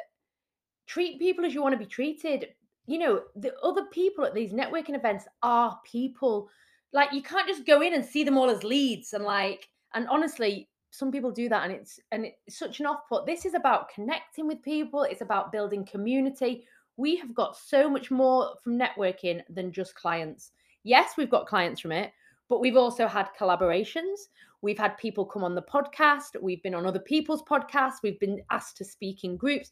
treat 0.85 1.19
people 1.19 1.45
as 1.45 1.53
you 1.53 1.61
want 1.61 1.73
to 1.73 1.79
be 1.79 1.85
treated. 1.85 2.47
You 2.87 2.99
know, 2.99 3.21
the 3.35 3.53
other 3.61 3.85
people 3.91 4.25
at 4.25 4.33
these 4.33 4.51
networking 4.53 4.95
events 4.95 5.25
are 5.43 5.79
people. 5.89 6.49
Like 6.93 7.13
you 7.13 7.21
can't 7.21 7.47
just 7.47 7.65
go 7.65 7.81
in 7.81 7.93
and 7.93 8.05
see 8.05 8.23
them 8.23 8.37
all 8.37 8.49
as 8.49 8.63
leads 8.63 9.13
and 9.13 9.23
like 9.23 9.69
and 9.93 10.07
honestly, 10.09 10.69
some 10.91 11.11
people 11.11 11.31
do 11.31 11.49
that 11.49 11.63
and 11.63 11.73
it's 11.73 11.99
and 12.11 12.25
it's 12.25 12.57
such 12.57 12.79
an 12.79 12.85
off-put. 12.85 13.25
This 13.25 13.45
is 13.45 13.53
about 13.53 13.89
connecting 13.89 14.47
with 14.47 14.61
people, 14.61 15.03
it's 15.03 15.21
about 15.21 15.51
building 15.51 15.85
community. 15.85 16.65
We 16.97 17.15
have 17.17 17.35
got 17.35 17.55
so 17.55 17.89
much 17.89 18.09
more 18.09 18.55
from 18.63 18.79
networking 18.79 19.41
than 19.49 19.71
just 19.71 19.95
clients. 19.95 20.51
Yes, 20.83 21.11
we've 21.17 21.29
got 21.29 21.45
clients 21.45 21.81
from 21.81 21.91
it, 21.91 22.11
but 22.49 22.59
we've 22.59 22.77
also 22.77 23.07
had 23.07 23.29
collaborations. 23.39 24.29
We've 24.61 24.79
had 24.79 24.97
people 24.97 25.25
come 25.25 25.43
on 25.43 25.53
the 25.53 25.61
podcast. 25.61 26.41
We've 26.41 26.63
been 26.63 26.73
on 26.73 26.87
other 26.87 26.99
people's 26.99 27.43
podcasts. 27.43 28.01
We've 28.01 28.19
been 28.19 28.41
asked 28.49 28.77
to 28.77 28.85
speak 28.85 29.23
in 29.23 29.37
groups. 29.37 29.71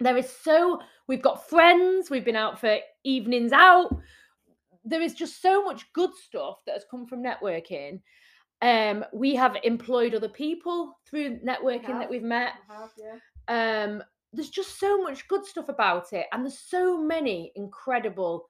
There 0.00 0.16
is 0.16 0.28
so, 0.28 0.80
we've 1.06 1.22
got 1.22 1.48
friends. 1.48 2.10
We've 2.10 2.24
been 2.24 2.36
out 2.36 2.60
for 2.60 2.76
evenings 3.04 3.52
out. 3.52 3.96
There 4.84 5.00
is 5.00 5.14
just 5.14 5.40
so 5.40 5.64
much 5.64 5.90
good 5.92 6.10
stuff 6.14 6.58
that 6.66 6.72
has 6.72 6.84
come 6.90 7.06
from 7.06 7.22
networking. 7.22 8.00
Um, 8.62 9.04
we 9.12 9.34
have 9.34 9.56
employed 9.64 10.14
other 10.14 10.28
people 10.28 10.98
through 11.06 11.38
networking 11.40 11.88
that 11.98 12.08
we've 12.08 12.22
met. 12.22 12.52
have, 12.68 12.90
yeah. 12.96 13.84
Um, 13.84 14.02
there's 14.32 14.50
just 14.50 14.78
so 14.78 15.02
much 15.02 15.26
good 15.28 15.44
stuff 15.44 15.68
about 15.68 16.12
it, 16.12 16.26
and 16.32 16.44
there's 16.44 16.58
so 16.58 16.96
many 17.02 17.52
incredible 17.56 18.48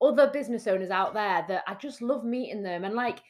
other 0.00 0.28
business 0.32 0.66
owners 0.66 0.90
out 0.90 1.12
there 1.14 1.44
that 1.48 1.64
I 1.66 1.74
just 1.74 2.00
love 2.02 2.24
meeting 2.24 2.62
them. 2.62 2.84
And 2.84 2.94
like, 2.94 3.20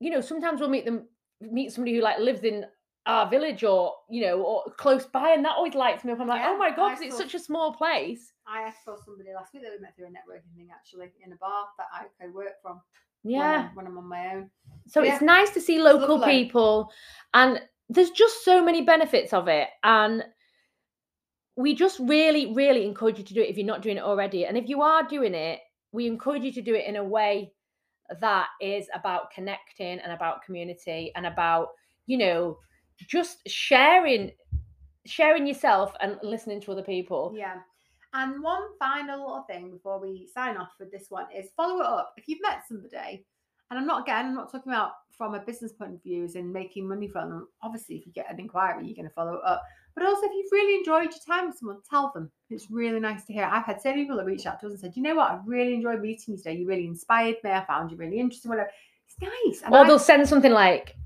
you 0.00 0.10
know, 0.10 0.20
sometimes 0.20 0.60
we'll 0.60 0.68
meet 0.70 0.84
them, 0.84 1.06
meet 1.40 1.72
somebody 1.72 1.94
who 1.96 2.02
like 2.02 2.18
lives 2.18 2.44
in 2.44 2.64
our 3.06 3.28
village 3.28 3.64
or 3.64 3.94
you 4.08 4.22
know 4.22 4.42
or 4.42 4.64
close 4.78 5.04
by, 5.04 5.30
and 5.30 5.44
that 5.44 5.56
always 5.56 5.74
lights 5.74 6.02
me 6.04 6.12
up. 6.12 6.20
I'm 6.20 6.28
like, 6.28 6.42
oh 6.44 6.56
my 6.56 6.70
god, 6.70 6.90
because 6.98 7.04
it's 7.04 7.16
such 7.18 7.34
a 7.34 7.38
small 7.38 7.72
place. 7.74 8.32
I 8.46 8.72
saw 8.84 8.96
somebody 9.04 9.30
last 9.34 9.52
week 9.54 9.62
that 9.64 9.72
we 9.72 9.80
met 9.80 9.94
through 9.96 10.06
a 10.06 10.08
networking 10.08 10.54
thing 10.56 10.68
actually 10.74 11.12
in 11.24 11.32
a 11.32 11.36
bar 11.36 11.66
that 11.78 11.86
I 11.92 12.04
could 12.20 12.34
work 12.34 12.60
from. 12.62 12.80
when 13.22 13.34
Yeah. 13.34 13.50
I'm- 13.66 13.74
When 13.74 13.86
I'm 13.86 13.98
on 13.98 14.08
my 14.08 14.34
own. 14.34 14.50
So 14.86 15.02
Yeah. 15.02 15.14
it's 15.14 15.22
nice 15.22 15.50
to 15.50 15.60
see 15.60 15.80
local 15.80 16.20
people, 16.20 16.90
and 17.34 17.60
there's 17.88 18.10
just 18.10 18.44
so 18.44 18.62
many 18.64 18.82
benefits 18.82 19.32
of 19.32 19.48
it. 19.48 19.68
And 19.82 20.24
we 21.56 21.74
just 21.74 21.98
really, 22.00 22.54
really 22.54 22.86
encourage 22.86 23.18
you 23.18 23.24
to 23.24 23.34
do 23.34 23.42
it 23.42 23.50
if 23.50 23.58
you're 23.58 23.66
not 23.66 23.82
doing 23.82 23.98
it 23.98 24.02
already. 24.02 24.46
And 24.46 24.56
if 24.56 24.68
you 24.68 24.80
are 24.82 25.02
doing 25.02 25.34
it, 25.34 25.60
we 25.92 26.06
encourage 26.06 26.42
you 26.42 26.52
to 26.52 26.62
do 26.62 26.74
it 26.74 26.86
in 26.86 26.96
a 26.96 27.04
way 27.04 27.52
that 28.20 28.48
is 28.60 28.88
about 28.94 29.30
connecting 29.30 29.98
and 29.98 30.12
about 30.12 30.42
community 30.42 31.12
and 31.14 31.26
about, 31.26 31.68
you 32.06 32.18
know, 32.18 32.58
just 32.96 33.46
sharing 33.46 34.32
sharing 35.04 35.46
yourself 35.46 35.92
and 36.00 36.16
listening 36.22 36.60
to 36.60 36.72
other 36.72 36.82
people. 36.82 37.34
Yeah. 37.36 37.56
And 38.14 38.42
one 38.42 38.62
final 38.78 39.20
little 39.20 39.44
thing 39.48 39.70
before 39.70 39.98
we 39.98 40.28
sign 40.32 40.56
off 40.56 40.72
with 40.78 40.92
this 40.92 41.06
one 41.08 41.26
is 41.34 41.50
follow 41.56 41.80
it 41.80 41.86
up. 41.86 42.14
If 42.16 42.28
you've 42.28 42.42
met 42.42 42.62
somebody, 42.68 43.24
and 43.72 43.78
I'm 43.80 43.86
not 43.86 44.02
again, 44.02 44.26
I'm 44.26 44.34
not 44.34 44.52
talking 44.52 44.70
about 44.72 44.92
from 45.10 45.34
a 45.34 45.40
business 45.40 45.72
point 45.72 45.94
of 45.94 46.02
view, 46.02 46.24
as 46.24 46.34
in 46.36 46.52
making 46.52 46.86
money 46.88 47.08
from 47.08 47.30
them. 47.30 47.48
Obviously, 47.62 47.96
if 47.96 48.06
you 48.06 48.12
get 48.12 48.30
an 48.32 48.38
inquiry, 48.38 48.84
you're 48.86 48.94
going 48.94 49.08
to 49.08 49.14
follow 49.14 49.36
up. 49.38 49.62
But 49.94 50.04
also, 50.06 50.26
if 50.26 50.32
you've 50.34 50.52
really 50.52 50.76
enjoyed 50.76 51.04
your 51.10 51.20
time 51.26 51.48
with 51.48 51.58
someone, 51.58 51.78
tell 51.88 52.10
them. 52.14 52.30
It's 52.50 52.70
really 52.70 53.00
nice 53.00 53.24
to 53.24 53.32
hear. 53.32 53.44
I've 53.44 53.64
had 53.64 53.80
so 53.80 53.90
many 53.90 54.02
people 54.02 54.16
that 54.18 54.24
reached 54.26 54.46
out 54.46 54.60
to 54.60 54.66
us 54.66 54.72
and 54.72 54.80
said, 54.80 54.92
you 54.96 55.02
know 55.02 55.14
what, 55.14 55.30
I 55.30 55.38
really 55.46 55.74
enjoyed 55.74 56.00
meeting 56.00 56.34
you 56.34 56.36
today. 56.36 56.54
You 56.54 56.66
really 56.66 56.86
inspired 56.86 57.36
me. 57.44 57.50
I 57.50 57.64
found 57.66 57.90
you 57.90 57.96
really 57.96 58.18
interesting. 58.20 58.50
Whatever. 58.50 58.70
It's 59.06 59.16
nice. 59.20 59.62
And 59.64 59.74
Or 59.74 59.78
I- 59.80 59.86
they'll 59.86 59.98
send 59.98 60.26
something 60.28 60.52
like, 60.52 60.96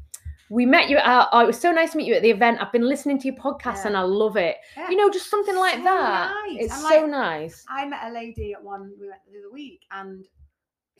"We 0.50 0.64
met 0.66 0.88
you 0.88 0.98
at. 0.98 1.28
Oh, 1.32 1.40
it 1.40 1.46
was 1.46 1.58
so 1.58 1.72
nice 1.72 1.90
to 1.92 1.96
meet 1.96 2.06
you 2.06 2.14
at 2.14 2.22
the 2.22 2.30
event. 2.30 2.58
I've 2.62 2.70
been 2.70 2.86
listening 2.88 3.18
to 3.18 3.26
your 3.26 3.34
podcast 3.36 3.78
Yeah. 3.82 3.88
and 3.88 3.96
I 3.96 4.02
love 4.02 4.36
it. 4.36 4.56
yeah. 4.76 4.88
You 4.88 4.96
know, 4.96 5.10
just 5.10 5.28
something 5.28 5.56
like 5.56 5.78
So 5.78 5.82
that. 5.84 6.30
nice. 6.46 6.58
It's 6.60 6.72
And, 6.72 6.82
so 6.82 6.88
like, 7.00 7.06
nice. 7.10 7.64
I 7.68 7.84
met 7.86 8.04
a 8.04 8.12
lady 8.14 8.52
at 8.52 8.62
one 8.62 8.92
we 9.00 9.08
met 9.08 9.22
the 9.30 9.38
other 9.40 9.50
week, 9.52 9.82
and 9.90 10.24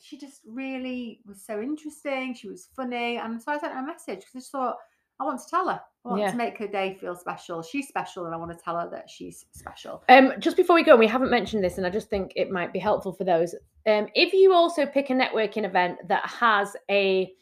she 0.01 0.17
just 0.17 0.41
really 0.45 1.21
was 1.25 1.43
so 1.43 1.61
interesting. 1.61 2.33
She 2.33 2.47
was 2.47 2.69
funny, 2.75 3.17
and 3.17 3.41
so 3.41 3.51
I 3.51 3.59
sent 3.59 3.73
her 3.73 3.79
a 3.79 3.85
message 3.85 4.19
because 4.19 4.35
I 4.35 4.39
just 4.39 4.51
thought 4.51 4.77
I 5.19 5.23
want 5.23 5.41
to 5.41 5.49
tell 5.49 5.67
her. 5.67 5.81
I 6.05 6.09
want 6.09 6.21
Yeah. 6.21 6.31
to 6.31 6.37
make 6.37 6.57
her 6.59 6.67
day 6.67 6.93
feel 7.01 7.15
special. 7.15 7.61
She's 7.63 7.87
special, 7.87 8.25
and 8.25 8.35
I 8.35 8.37
want 8.37 8.51
to 8.51 8.63
tell 8.63 8.79
her 8.79 8.89
that 8.91 9.09
she's 9.09 9.45
special. 9.51 10.03
Um, 10.09 10.33
just 10.39 10.55
before 10.57 10.75
we 10.75 10.83
go, 10.83 10.95
we 10.95 11.07
haven't 11.07 11.31
mentioned 11.31 11.63
this, 11.63 11.77
and 11.77 11.87
I 11.87 11.89
just 11.89 12.09
think 12.09 12.33
it 12.35 12.51
might 12.51 12.71
be 12.71 12.79
helpful 12.79 13.13
for 13.13 13.23
those. 13.23 13.55
Um, 13.87 14.07
if 14.13 14.33
you 14.33 14.53
also 14.53 14.85
pick 14.85 15.09
a 15.09 15.13
networking 15.13 15.65
event 15.65 15.97
that 16.07 16.25
has 16.29 16.75
a 16.89 17.33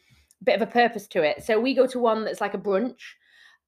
bit 0.44 0.56
of 0.56 0.62
a 0.62 0.72
purpose 0.72 1.08
to 1.10 1.22
it, 1.24 1.44
so 1.44 1.60
we 1.60 1.74
go 1.74 1.86
to 1.88 2.00
one 2.00 2.24
that's 2.24 2.42
like 2.42 2.54
a 2.54 2.60
brunch, 2.60 3.02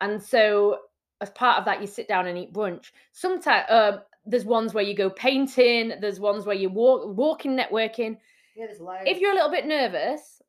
and 0.02 0.22
so 0.22 0.80
as 1.20 1.30
part 1.32 1.58
of 1.58 1.66
that, 1.66 1.82
you 1.82 1.88
sit 1.88 2.08
down 2.08 2.28
and 2.28 2.38
eat 2.38 2.54
brunch. 2.54 2.92
Sometimes 3.12 3.66
um, 3.70 4.00
there's 4.26 4.46
ones 4.46 4.74
where 4.74 4.84
you 4.84 4.96
go 4.96 5.10
painting. 5.10 5.94
There's 6.00 6.20
ones 6.20 6.46
where 6.46 6.56
you 6.56 6.70
walk 6.70 7.18
walking 7.18 7.58
networking. 7.58 8.18
Loads. 8.80 9.04
if 9.06 9.20
you're 9.20 9.32
a 9.32 9.36
little 9.36 9.52
bit 9.52 9.66
nervous, 9.66 10.42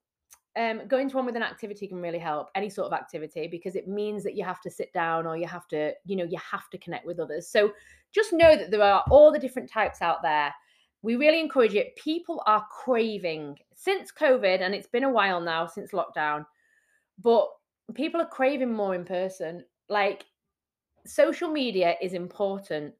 um, 0.56 0.88
going 0.88 1.08
to 1.08 1.16
one 1.16 1.26
with 1.26 1.36
an 1.36 1.42
activity 1.42 1.86
can 1.86 2.00
really 2.00 2.18
help. 2.18 2.48
Any 2.54 2.68
sort 2.68 2.86
of 2.86 2.92
activity 2.92 3.48
because 3.48 3.76
it 3.76 3.86
means 3.86 4.24
that 4.24 4.34
you 4.34 4.44
have 4.44 4.60
to 4.62 4.70
sit 4.70 4.92
down 4.92 5.26
or 5.26 5.36
you 5.36 5.46
have 5.46 5.68
to, 5.68 5.92
you 6.04 6.16
know, 6.16 6.24
you 6.24 6.38
have 6.38 6.68
to 6.70 6.78
connect 6.78 7.06
with 7.06 7.20
others. 7.20 7.48
So 7.48 7.72
just 8.12 8.32
know 8.32 8.56
that 8.56 8.70
there 8.70 8.82
are 8.82 9.04
all 9.10 9.30
the 9.30 9.38
different 9.38 9.70
types 9.70 10.02
out 10.02 10.22
there. 10.22 10.52
We 11.02 11.14
really 11.14 11.38
encourage 11.38 11.74
it. 11.74 11.94
People 11.96 12.42
are 12.46 12.66
craving 12.72 13.56
since 13.74 14.10
COVID, 14.10 14.60
and 14.60 14.74
it's 14.74 14.88
been 14.88 15.04
a 15.04 15.10
while 15.10 15.40
now 15.40 15.66
since 15.66 15.92
lockdown, 15.92 16.44
but 17.22 17.48
people 17.94 18.20
are 18.20 18.26
craving 18.26 18.72
more 18.72 18.96
in 18.96 19.04
person. 19.04 19.64
Like 19.88 20.24
social 21.06 21.48
media 21.48 21.94
is 22.02 22.14
important 22.14 22.94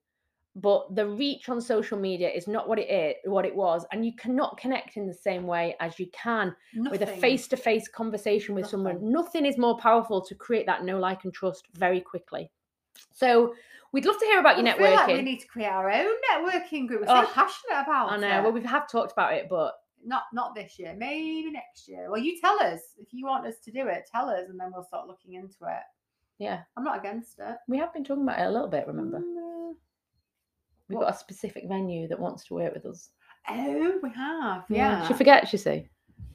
but 0.60 0.94
the 0.94 1.06
reach 1.06 1.48
on 1.48 1.60
social 1.60 1.98
media 1.98 2.28
is 2.30 2.46
not 2.48 2.68
what 2.68 2.78
it 2.78 2.88
is 2.90 3.14
what 3.30 3.44
it 3.44 3.54
was 3.54 3.84
and 3.92 4.04
you 4.04 4.12
cannot 4.16 4.56
connect 4.56 4.96
in 4.96 5.06
the 5.06 5.14
same 5.14 5.46
way 5.46 5.76
as 5.80 5.98
you 6.00 6.06
can 6.12 6.54
with 6.90 7.02
a 7.02 7.06
face-to-face 7.06 7.86
conversation 7.88 8.54
with 8.54 8.66
someone 8.66 8.94
Nothing. 8.94 9.12
nothing 9.12 9.46
is 9.46 9.58
more 9.58 9.76
powerful 9.78 10.20
to 10.22 10.34
create 10.34 10.66
that 10.66 10.84
no 10.84 10.98
like 10.98 11.24
and 11.24 11.32
trust 11.34 11.66
very 11.74 12.00
quickly 12.00 12.50
so 13.12 13.54
we'd 13.92 14.04
love 14.06 14.18
to 14.18 14.24
hear 14.26 14.40
about 14.40 14.58
your 14.58 14.66
I 14.68 14.76
feel 14.76 14.94
like 14.94 15.06
we 15.08 15.22
need 15.22 15.40
to 15.40 15.46
create 15.46 15.66
our 15.68 15.90
own 15.90 16.12
networking 16.30 16.86
group. 16.88 17.00
We're 17.02 17.06
so 17.06 17.22
Oh, 17.26 17.30
passionate 17.34 17.82
about 17.84 18.10
i 18.12 18.16
know 18.16 18.38
it. 18.38 18.42
well 18.42 18.52
we 18.52 18.62
have 18.62 18.88
talked 18.88 19.12
about 19.12 19.34
it 19.34 19.46
but 19.48 19.74
not 20.04 20.22
not 20.32 20.54
this 20.54 20.78
year, 20.78 20.94
maybe 20.96 21.50
next 21.50 21.88
year. 21.88 22.08
Well, 22.08 22.20
you 22.20 22.40
tell 22.40 22.56
us 22.62 22.80
if 22.98 23.08
you 23.12 23.26
want 23.26 23.44
us 23.46 23.56
to 23.64 23.72
do 23.72 23.88
it. 23.88 24.08
Tell 24.14 24.28
us, 24.30 24.44
and 24.48 24.58
then 24.58 24.70
we'll 24.72 24.84
start 24.84 25.08
looking 25.08 25.34
into 25.34 25.56
it. 25.62 25.82
yeah 26.38 26.60
I'm 26.76 26.84
not 26.84 26.98
against 26.98 27.40
it. 27.40 27.56
we 27.66 27.78
have 27.78 27.92
been 27.92 28.04
talking 28.04 28.22
about 28.22 28.38
it 28.38 28.46
a 28.46 28.50
little 28.50 28.68
bit 28.68 28.86
remember 28.86 29.18
Mm, 29.18 29.34
we've 30.88 30.98
got 30.98 31.14
a 31.14 31.16
specific 31.18 31.64
venue 31.68 32.08
that 32.08 32.18
wants 32.18 32.44
to 32.46 32.54
work 32.54 32.74
with 32.74 32.86
us 32.86 33.10
Oh, 33.50 33.98
we 34.02 34.10
have. 34.10 34.64
Yeah. 34.68 35.06
she 35.08 35.14
forgets 35.14 35.52
you 35.52 35.58
see 35.58 35.88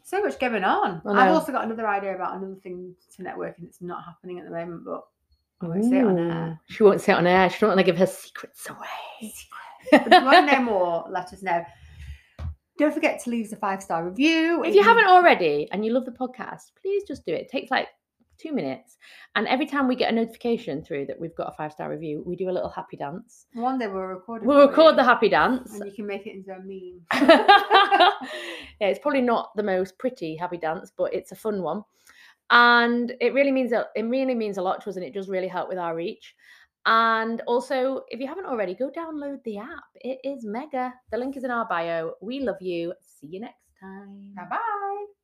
so 0.03 0.21
much 0.21 0.37
going 0.39 0.63
on. 0.63 1.01
I've 1.05 1.31
also 1.31 1.51
got 1.51 1.63
another 1.63 1.87
idea 1.87 2.13
about 2.15 2.35
another 2.35 2.55
thing 2.55 2.93
to 3.15 3.23
networking 3.23 3.63
that's 3.63 3.81
not 3.81 4.03
happening 4.03 4.37
at 4.39 4.45
the 4.45 4.51
moment, 4.51 4.83
but 4.85 5.01
I 5.61 5.67
won't 5.67 5.85
say 5.85 5.99
it 5.99 6.05
on 6.05 6.19
air. 6.19 6.59
She 6.69 6.83
won't 6.83 7.01
say 7.01 7.13
it 7.13 7.15
on 7.15 7.27
air 7.27 7.49
she 7.49 7.59
don't 7.59 7.69
want 7.69 7.79
to 7.79 7.85
give 7.85 7.97
her 7.97 8.05
secrets 8.05 8.69
away 8.69 9.33
But 9.91 10.07
if 10.07 10.13
you 10.13 10.25
want 10.25 10.49
to 10.49 10.55
know 10.55 10.61
more, 10.61 11.05
let 11.09 11.31
us 11.31 11.41
know. 11.41 11.63
Don't 12.77 12.93
forget 12.93 13.23
to 13.23 13.29
leave 13.29 13.45
us 13.45 13.53
a 13.53 13.55
five 13.55 13.81
star 13.81 14.05
review. 14.05 14.63
if 14.63 14.75
you 14.75 14.83
haven't 14.83 15.05
already 15.07 15.69
and 15.71 15.85
you 15.85 15.93
love 15.93 16.05
the 16.05 16.11
podcast, 16.11 16.71
please 16.81 17.03
just 17.07 17.25
do 17.25 17.33
it. 17.33 17.41
It 17.41 17.49
takes 17.49 17.71
like 17.71 17.87
two 18.37 18.53
minutes. 18.53 18.97
And 19.35 19.47
every 19.47 19.65
time 19.65 19.87
we 19.87 19.95
get 19.95 20.11
a 20.11 20.15
notification 20.15 20.83
through 20.83 21.07
that 21.07 21.19
we've 21.19 21.35
got 21.35 21.49
a 21.51 21.55
five 21.55 21.71
star 21.71 21.89
review, 21.89 22.23
we 22.25 22.35
do 22.35 22.49
a 22.49 22.51
little 22.51 22.69
happy 22.69 22.97
dance. 22.97 23.47
one 23.53 23.79
day 23.79 23.87
we'll 23.87 24.01
record. 24.01 24.45
We'll 24.45 24.67
record 24.67 24.95
the 24.95 25.03
happy 25.03 25.29
dance. 25.29 25.73
and 25.73 25.85
you 25.85 25.93
can 25.93 26.07
make 26.07 26.25
it 26.27 26.35
into 26.35 26.51
a 26.51 26.59
meme. 26.59 27.01
yeah, 28.79 28.87
it's 28.87 28.99
probably 28.99 29.21
not 29.21 29.55
the 29.55 29.63
most 29.63 29.97
pretty 29.97 30.35
happy 30.35 30.57
dance, 30.57 30.91
but 30.95 31.13
it's 31.13 31.31
a 31.31 31.35
fun 31.35 31.61
one. 31.61 31.83
And 32.49 33.13
it 33.21 33.33
really 33.33 33.51
means 33.51 33.71
a, 33.71 33.87
it 33.95 34.03
really 34.03 34.35
means 34.35 34.57
a 34.57 34.61
lot 34.61 34.81
to 34.83 34.89
us, 34.89 34.95
and 34.95 35.05
it 35.05 35.13
does 35.13 35.29
really 35.29 35.47
help 35.47 35.69
with 35.69 35.77
our 35.77 35.95
reach. 35.95 36.35
And 36.85 37.41
also, 37.47 38.03
if 38.09 38.19
you 38.19 38.27
haven't 38.27 38.45
already, 38.45 38.75
go 38.75 38.89
download 38.89 39.41
the 39.43 39.57
app. 39.57 39.85
It 39.95 40.19
is 40.23 40.43
mega. 40.45 40.93
The 41.11 41.17
link 41.17 41.37
is 41.37 41.45
in 41.45 41.51
our 41.51 41.65
bio. 41.65 42.13
We 42.21 42.41
love 42.41 42.61
you. 42.61 42.93
See 43.01 43.27
you 43.27 43.39
next 43.39 43.63
time. 43.81 44.33
Bye 44.35 44.43
bye. 44.49 45.22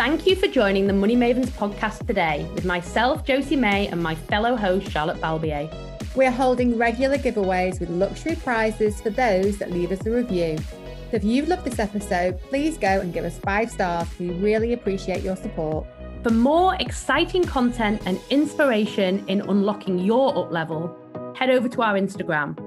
Thank 0.00 0.26
you 0.26 0.34
for 0.34 0.46
joining 0.46 0.86
the 0.86 0.94
Money 0.94 1.14
Mavens 1.14 1.50
podcast 1.50 2.06
today 2.06 2.48
with 2.54 2.64
myself, 2.64 3.22
Josie 3.22 3.54
May, 3.54 3.86
and 3.88 4.02
my 4.02 4.14
fellow 4.14 4.56
host, 4.56 4.90
Charlotte 4.90 5.20
Balbier. 5.20 5.70
We're 6.14 6.30
holding 6.30 6.78
regular 6.78 7.18
giveaways 7.18 7.78
with 7.78 7.90
luxury 7.90 8.34
prizes 8.36 8.98
for 8.98 9.10
those 9.10 9.58
that 9.58 9.70
leave 9.70 9.92
us 9.92 10.06
a 10.06 10.10
review. 10.10 10.56
So 10.56 11.16
if 11.16 11.22
you've 11.22 11.48
loved 11.48 11.66
this 11.66 11.78
episode, 11.78 12.40
please 12.40 12.78
go 12.78 12.88
and 12.88 13.12
give 13.12 13.26
us 13.26 13.36
five 13.40 13.70
stars. 13.70 14.08
We 14.18 14.30
really 14.30 14.72
appreciate 14.72 15.22
your 15.22 15.36
support. 15.36 15.86
For 16.22 16.30
more 16.30 16.76
exciting 16.76 17.44
content 17.44 18.00
and 18.06 18.18
inspiration 18.30 19.22
in 19.28 19.42
unlocking 19.42 19.98
your 19.98 20.34
up 20.34 20.50
level, 20.50 20.96
head 21.36 21.50
over 21.50 21.68
to 21.68 21.82
our 21.82 21.92
Instagram 21.92 22.58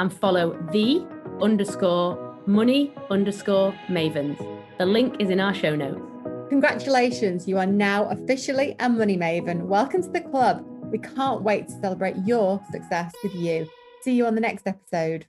and 0.00 0.12
follow 0.12 0.60
the 0.72 1.06
underscore 1.40 2.36
money 2.46 2.92
underscore 3.08 3.72
mavens. 3.88 4.36
The 4.78 4.86
link 4.86 5.20
is 5.20 5.30
in 5.30 5.38
our 5.38 5.54
show 5.54 5.76
notes. 5.76 6.11
Congratulations, 6.52 7.48
you 7.48 7.56
are 7.56 7.64
now 7.64 8.10
officially 8.10 8.76
a 8.78 8.86
money 8.86 9.16
maven. 9.16 9.62
Welcome 9.62 10.02
to 10.02 10.10
the 10.10 10.20
club. 10.20 10.62
We 10.92 10.98
can't 10.98 11.40
wait 11.40 11.68
to 11.68 11.80
celebrate 11.80 12.14
your 12.26 12.60
success 12.70 13.10
with 13.24 13.34
you. 13.34 13.66
See 14.02 14.12
you 14.12 14.26
on 14.26 14.34
the 14.34 14.42
next 14.42 14.66
episode. 14.66 15.26